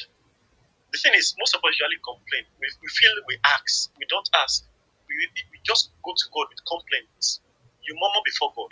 The 0.93 1.00
thing 1.02 1.13
is, 1.17 1.36
most 1.36 1.52
of 1.58 1.62
us 1.65 1.76
usually 1.76 2.00
complain. 2.00 2.48
We, 2.62 2.71
we 2.80 2.88
feel 2.88 3.12
we 3.28 3.36
ask, 3.43 3.91
we 4.00 4.08
don't 4.08 4.30
ask. 4.39 4.63
We, 5.10 5.15
we 5.52 5.60
just 5.67 5.91
go 6.06 6.15
to 6.15 6.26
God 6.32 6.48
with 6.48 6.63
complaints. 6.63 7.43
You 7.84 7.93
murmur 8.00 8.24
before 8.24 8.56
God. 8.56 8.71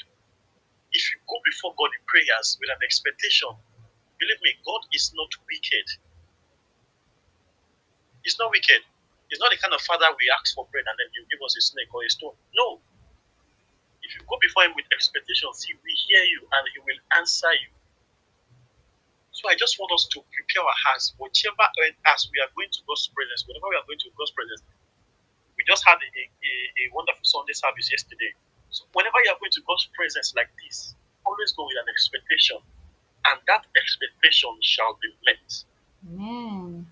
If 0.93 1.03
you 1.11 1.17
go 1.27 1.37
before 1.43 1.73
God 1.75 1.91
in 1.91 2.01
prayers 2.05 2.55
with 2.61 2.69
an 2.69 2.79
expectation, 2.85 3.51
believe 4.21 4.41
me, 4.45 4.55
God 4.63 4.87
is 4.93 5.11
not 5.17 5.31
wicked. 5.49 5.87
He's 8.23 8.39
not 8.39 8.53
wicked. 8.53 8.81
He's 9.27 9.41
not 9.41 9.51
the 9.51 9.59
kind 9.59 9.73
of 9.73 9.81
father 9.81 10.07
we 10.15 10.29
ask 10.31 10.53
for 10.53 10.69
bread 10.69 10.85
and 10.85 10.95
then 10.95 11.09
he'll 11.11 11.27
give 11.27 11.41
us 11.43 11.57
a 11.57 11.63
snake 11.65 11.91
or 11.91 12.05
a 12.05 12.09
stone. 12.09 12.37
No, 12.55 12.79
if 14.03 14.11
you 14.15 14.21
go 14.27 14.37
before 14.43 14.67
him 14.67 14.75
with 14.75 14.87
expectations, 14.91 15.63
he 15.63 15.73
will 15.75 15.97
hear 16.07 16.23
you 16.27 16.43
and 16.43 16.63
he 16.75 16.79
will 16.83 17.01
answer 17.17 17.51
you. 17.55 17.71
So 19.33 19.49
I 19.49 19.55
just 19.57 19.79
want 19.81 19.91
us 19.91 20.07
to 20.13 20.21
prepare 20.31 20.63
our 20.63 20.77
hearts, 20.87 21.15
whichever 21.17 21.65
as 22.07 22.29
we 22.31 22.37
are 22.43 22.51
going 22.55 22.69
to 22.71 22.81
God's 22.87 23.09
presence, 23.11 23.43
whenever 23.49 23.67
we 23.71 23.77
are 23.79 23.87
going 23.87 23.99
to 24.05 24.11
God's 24.15 24.31
presence. 24.31 24.61
We 25.57 25.63
just 25.67 25.85
had 25.87 25.97
a, 25.97 26.09
a, 26.23 26.53
a 26.81 26.83
wonderful 26.93 27.23
Sunday 27.25 27.53
service 27.53 27.89
yesterday. 27.91 28.31
So 28.69 28.85
whenever 28.93 29.17
you 29.23 29.31
are 29.31 29.39
going 29.39 29.53
to 29.53 29.63
God's 29.67 29.87
presence 29.93 30.33
like 30.35 30.49
this, 30.65 30.95
always 31.25 31.53
go 31.53 31.65
with 31.65 31.77
an 31.79 31.89
expectation, 31.89 32.57
and 33.29 33.37
that 33.47 33.63
expectation 33.77 34.51
shall 34.61 34.97
be 35.01 35.09
met. 35.25 35.47
Amen. 36.09 36.87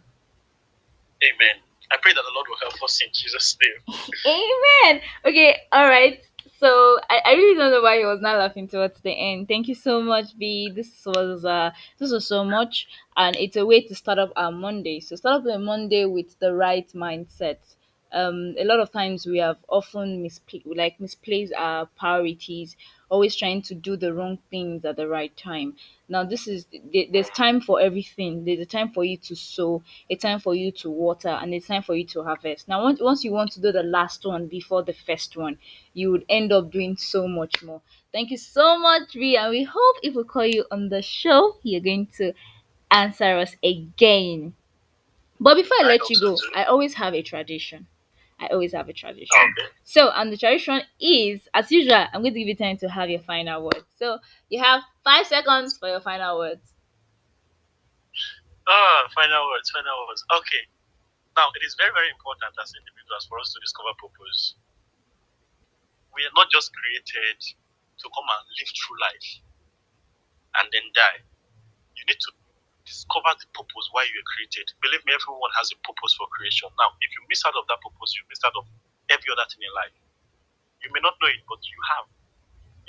Amen. 1.24 1.58
I 1.91 1.97
pray 2.02 2.13
that 2.13 2.24
the 2.24 2.34
Lord 2.36 2.47
will 2.47 2.62
help 2.62 2.82
us 2.84 3.02
in 3.02 3.10
Jesus' 3.13 3.58
name. 3.62 3.80
Amen. 4.26 5.02
Okay, 5.26 5.58
all 5.71 5.88
right. 5.88 6.21
So 6.62 7.00
I, 7.10 7.21
I 7.26 7.32
really 7.34 7.58
don't 7.58 7.71
know 7.71 7.82
why 7.82 7.97
he 7.97 8.06
was 8.06 8.21
not 8.21 8.38
laughing 8.38 8.67
towards 8.67 9.02
the 9.02 9.12
end. 9.12 9.47
Thank 9.47 9.67
you 9.67 9.76
so 9.76 10.02
much, 10.02 10.38
B. 10.38 10.69
This 10.74 11.04
was 11.06 11.43
uh 11.43 11.71
this 11.97 12.12
was 12.12 12.26
so 12.28 12.43
much, 12.45 12.88
and 13.17 13.36
it's 13.36 13.58
a 13.58 13.65
way 13.65 13.82
to 13.82 13.95
start 13.95 14.19
up 14.19 14.32
our 14.36 14.52
Monday. 14.52 15.00
So 15.00 15.15
start 15.15 15.41
up 15.41 15.47
a 15.56 15.58
Monday 15.60 16.06
with 16.06 16.38
the 16.39 16.54
right 16.54 16.88
mindset. 17.06 17.58
um 18.21 18.39
a 18.63 18.65
lot 18.71 18.80
of 18.84 18.89
times 19.00 19.26
we 19.34 19.38
have 19.47 19.58
often 19.78 20.08
mispl- 20.26 20.76
like 20.82 20.95
misplaced 21.06 21.54
our 21.67 21.86
priorities 22.02 22.69
always 23.12 23.36
trying 23.36 23.62
to 23.62 23.76
do 23.76 23.95
the 23.97 24.13
wrong 24.13 24.39
things 24.50 24.84
at 24.86 24.95
the 24.95 25.08
right 25.08 25.36
time. 25.38 25.76
Now 26.10 26.24
this 26.24 26.47
is 26.47 26.65
there's 27.12 27.30
time 27.32 27.62
for 27.62 27.80
everything. 27.82 28.45
There's 28.45 28.60
a 28.60 28.65
time 28.65 28.89
for 28.91 29.04
you 29.04 29.17
to 29.17 29.36
sow 29.36 29.84
a 30.10 30.15
time 30.15 30.39
for 30.39 30.56
you 30.56 30.71
to 30.82 30.89
water 30.89 31.30
and 31.30 31.54
a 31.54 31.60
time 31.60 31.84
for 31.84 31.95
you 31.95 32.06
to 32.08 32.24
harvest. 32.24 32.67
Now 32.67 32.82
once, 32.84 33.00
once 33.02 33.24
you 33.24 33.32
want 33.32 33.52
to 33.54 33.62
do 33.62 33.71
the 33.71 33.84
last 33.84 34.26
one 34.26 34.47
before 34.47 34.84
the 34.84 34.93
first 34.93 35.38
one 35.38 35.58
you 35.93 36.12
would 36.12 36.26
end 36.30 36.52
up 36.52 36.71
doing 36.71 36.97
so 36.97 37.28
much 37.28 37.62
more. 37.63 37.82
Thank 38.13 38.32
you 38.32 38.38
so 38.38 38.78
much 38.80 39.15
and 39.15 39.50
we 39.52 39.63
hope 39.63 39.95
if 40.04 40.15
we 40.15 40.24
call 40.24 40.45
you 40.45 40.65
on 40.71 40.89
the 40.89 41.02
show 41.02 41.58
you're 41.63 41.82
going 41.82 42.08
to 42.17 42.34
answer 42.91 43.38
us 43.38 43.56
again. 43.63 44.54
But 45.39 45.56
before 45.56 45.78
I 45.82 45.86
I 45.86 45.88
let 45.88 46.10
you 46.10 46.19
go. 46.19 46.38
I 46.56 46.65
always 46.65 46.95
have 46.95 47.13
a 47.15 47.21
tradition. 47.24 47.88
I 48.41 48.47
always 48.47 48.73
have 48.73 48.89
a 48.89 48.93
tradition. 48.93 49.38
Okay. 49.38 49.69
So, 49.84 50.10
and 50.10 50.34
the 50.34 50.38
tradition 50.38 50.82
is, 50.99 51.47
as 51.54 51.71
usual, 51.71 52.06
I'm 52.12 52.21
going 52.21 52.34
to 52.34 52.39
give 52.39 52.47
you 52.47 52.56
time 52.56 52.77
to 52.77 52.89
have 52.89 53.10
your 53.10 53.21
final 53.21 53.63
words. 53.63 53.86
So, 53.97 54.17
you 54.49 54.62
have 54.62 54.82
five 55.04 55.27
seconds 55.27 55.77
for 55.77 55.88
your 55.89 56.01
final 56.01 56.39
words. 56.39 56.73
Ah, 58.67 59.06
final 59.13 59.45
words, 59.49 59.69
final 59.69 59.93
words. 60.10 60.25
Okay. 60.41 60.63
Now, 61.38 61.54
it 61.54 61.62
is 61.63 61.77
very, 61.77 61.93
very 61.93 62.10
important 62.10 62.51
as 62.58 62.73
individuals 62.73 63.30
for 63.30 63.38
us 63.38 63.54
to 63.54 63.60
discover 63.62 63.93
purpose. 64.01 64.56
We 66.17 66.25
are 66.25 66.36
not 66.36 66.49
just 66.49 66.73
created 66.73 67.38
to 67.39 68.06
come 68.10 68.27
and 68.27 68.43
live 68.58 68.71
through 68.73 68.97
life 68.99 69.30
and 70.60 70.65
then 70.73 70.86
die. 70.91 71.23
You 71.95 72.04
need 72.10 72.19
to 72.19 72.32
discover 72.91 73.32
the 73.39 73.47
purpose 73.56 73.88
why 73.95 74.04
you 74.04 74.15
were 74.19 74.30
created. 74.36 74.67
Believe 74.84 75.01
me, 75.08 75.15
everyone 75.15 75.51
has 75.56 75.71
a 75.71 75.80
purpose 75.88 76.12
for 76.19 76.27
creation. 76.36 76.67
Now, 76.75 76.91
if 76.99 77.10
you 77.15 77.23
miss 77.32 77.39
out 77.47 77.56
of 77.56 77.63
that 77.71 77.80
purpose, 77.80 78.12
you 78.19 78.27
miss 78.27 78.43
out 78.43 78.56
of 78.60 78.67
every 79.08 79.32
other 79.32 79.47
thing 79.47 79.63
in 79.63 79.71
life. 79.71 79.95
You 80.84 80.91
may 80.91 80.99
not 80.99 81.15
know 81.23 81.32
it, 81.32 81.39
but 81.47 81.63
you 81.63 81.80
have. 81.95 82.08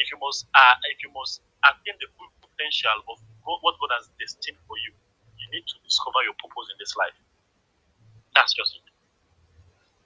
If 0.03 0.11
you 0.11 0.19
must, 0.19 0.51
uh, 0.57 0.77
if 0.91 0.99
you 1.07 1.15
must 1.15 1.45
attain 1.63 1.95
the 2.03 2.11
full 2.19 2.27
potential 2.43 2.99
of 3.07 3.23
what 3.47 3.63
what 3.63 3.79
God 3.79 3.95
has 4.01 4.11
destined 4.19 4.59
for 4.67 4.75
you, 4.83 4.91
you 5.39 5.47
need 5.55 5.63
to 5.69 5.77
discover 5.87 6.25
your 6.27 6.35
purpose 6.43 6.67
in 6.73 6.77
this 6.83 6.97
life. 6.99 7.15
That's 8.35 8.55
just 8.55 8.77
it. 8.77 8.87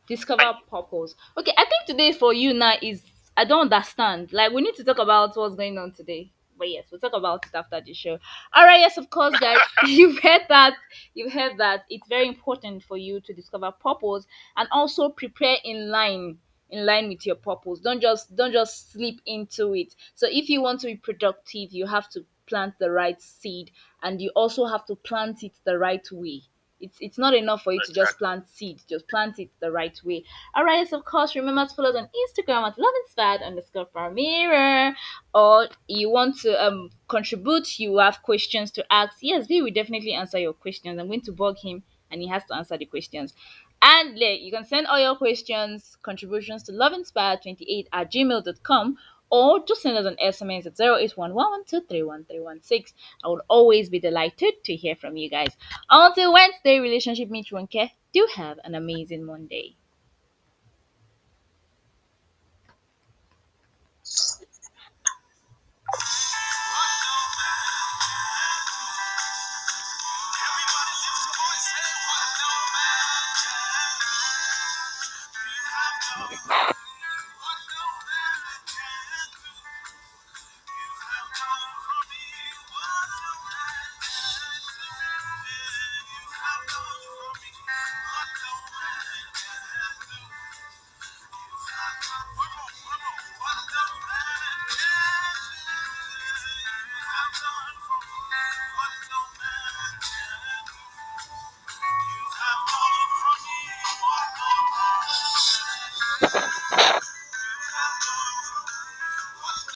Discover 0.08 0.58
purpose. 0.70 1.14
Okay, 1.38 1.52
I 1.56 1.64
think 1.64 1.86
today 1.86 2.12
for 2.12 2.32
you 2.32 2.54
now 2.54 2.74
is, 2.82 3.02
I 3.36 3.44
don't 3.44 3.72
understand. 3.72 4.32
Like, 4.32 4.52
we 4.52 4.62
need 4.62 4.74
to 4.76 4.84
talk 4.84 4.98
about 4.98 5.36
what's 5.36 5.56
going 5.56 5.78
on 5.78 5.92
today. 5.92 6.30
But 6.58 6.70
yes, 6.70 6.84
we'll 6.90 7.00
talk 7.00 7.12
about 7.14 7.44
it 7.46 7.54
after 7.54 7.80
the 7.80 7.92
show. 7.94 8.18
All 8.54 8.64
right, 8.64 8.80
yes, 8.80 8.96
of 8.96 9.10
course, 9.10 9.38
guys. 9.38 9.58
you've 9.86 10.18
heard 10.20 10.42
that. 10.48 10.74
You've 11.14 11.32
heard 11.32 11.58
that. 11.58 11.84
It's 11.90 12.08
very 12.08 12.26
important 12.28 12.82
for 12.82 12.96
you 12.96 13.20
to 13.20 13.32
discover 13.32 13.70
purpose 13.72 14.26
and 14.56 14.68
also 14.72 15.08
prepare 15.08 15.56
in 15.64 15.90
line 15.90 16.38
in 16.70 16.84
line 16.84 17.08
with 17.08 17.24
your 17.24 17.36
purpose 17.36 17.78
don't 17.78 18.00
just 18.00 18.34
don't 18.34 18.52
just 18.52 18.90
slip 18.90 19.14
into 19.24 19.72
it 19.72 19.94
so 20.16 20.26
if 20.28 20.48
you 20.48 20.60
want 20.60 20.80
to 20.80 20.88
be 20.88 20.96
productive 20.96 21.72
you 21.72 21.86
have 21.86 22.08
to 22.08 22.24
plant 22.46 22.74
the 22.80 22.90
right 22.90 23.22
seed 23.22 23.70
and 24.02 24.20
you 24.20 24.30
also 24.34 24.66
have 24.66 24.84
to 24.84 24.96
plant 24.96 25.44
it 25.44 25.52
the 25.64 25.78
right 25.78 26.08
way 26.10 26.42
it's 26.80 26.98
it's 27.00 27.18
not 27.18 27.34
enough 27.34 27.62
for 27.62 27.72
you 27.72 27.80
to 27.86 27.92
just 27.92 28.18
plant 28.18 28.48
seed 28.48 28.80
just 28.88 29.08
plant 29.08 29.38
it 29.38 29.50
the 29.60 29.70
right 29.70 29.98
way. 30.04 30.24
All 30.54 30.64
right 30.64 30.78
yes 30.78 30.92
of 30.92 31.04
course 31.04 31.34
remember 31.34 31.66
to 31.66 31.74
follow 31.74 31.90
us 31.90 31.96
on 31.96 32.08
instagram 32.28 32.66
at 32.66 32.78
love 32.78 32.92
inspired 33.04 33.42
underscore 33.42 34.10
mirror. 34.10 34.94
Or 35.34 35.68
you 35.88 36.10
want 36.10 36.38
to 36.40 36.64
um 36.64 36.90
contribute 37.08 37.78
you 37.78 37.98
have 37.98 38.22
questions 38.22 38.70
to 38.72 38.84
ask 38.90 39.18
yes 39.20 39.46
we 39.48 39.62
will 39.62 39.72
definitely 39.72 40.12
answer 40.12 40.38
your 40.38 40.52
questions. 40.52 40.98
I'm 40.98 41.06
going 41.06 41.22
to 41.22 41.32
bug 41.32 41.58
him 41.58 41.82
and 42.10 42.20
he 42.20 42.28
has 42.28 42.44
to 42.46 42.54
answer 42.54 42.76
the 42.78 42.86
questions. 42.86 43.34
And 43.82 44.18
like, 44.18 44.40
you 44.40 44.50
can 44.50 44.64
send 44.64 44.86
all 44.86 44.98
your 44.98 45.16
questions, 45.16 45.98
contributions 46.02 46.62
to 46.64 46.72
loveinspired28 46.72 47.86
at 47.92 48.10
gmail.com 48.10 48.96
or 49.30 49.64
just 49.66 49.82
send 49.82 49.98
us 49.98 50.06
an 50.06 50.16
SMS 50.22 50.66
at 50.66 50.76
081112313116. 50.76 52.92
I 53.24 53.28
would 53.28 53.42
always 53.48 53.88
be 53.88 54.00
delighted 54.00 54.54
to 54.64 54.74
hear 54.74 54.96
from 54.96 55.16
you 55.16 55.30
guys. 55.30 55.56
Until 55.90 56.32
Wednesday, 56.32 56.78
Relationship 56.78 57.30
Meet 57.30 57.50
Care, 57.70 57.90
do 58.12 58.26
have 58.34 58.58
an 58.64 58.74
amazing 58.74 59.24
Monday. 59.24 59.76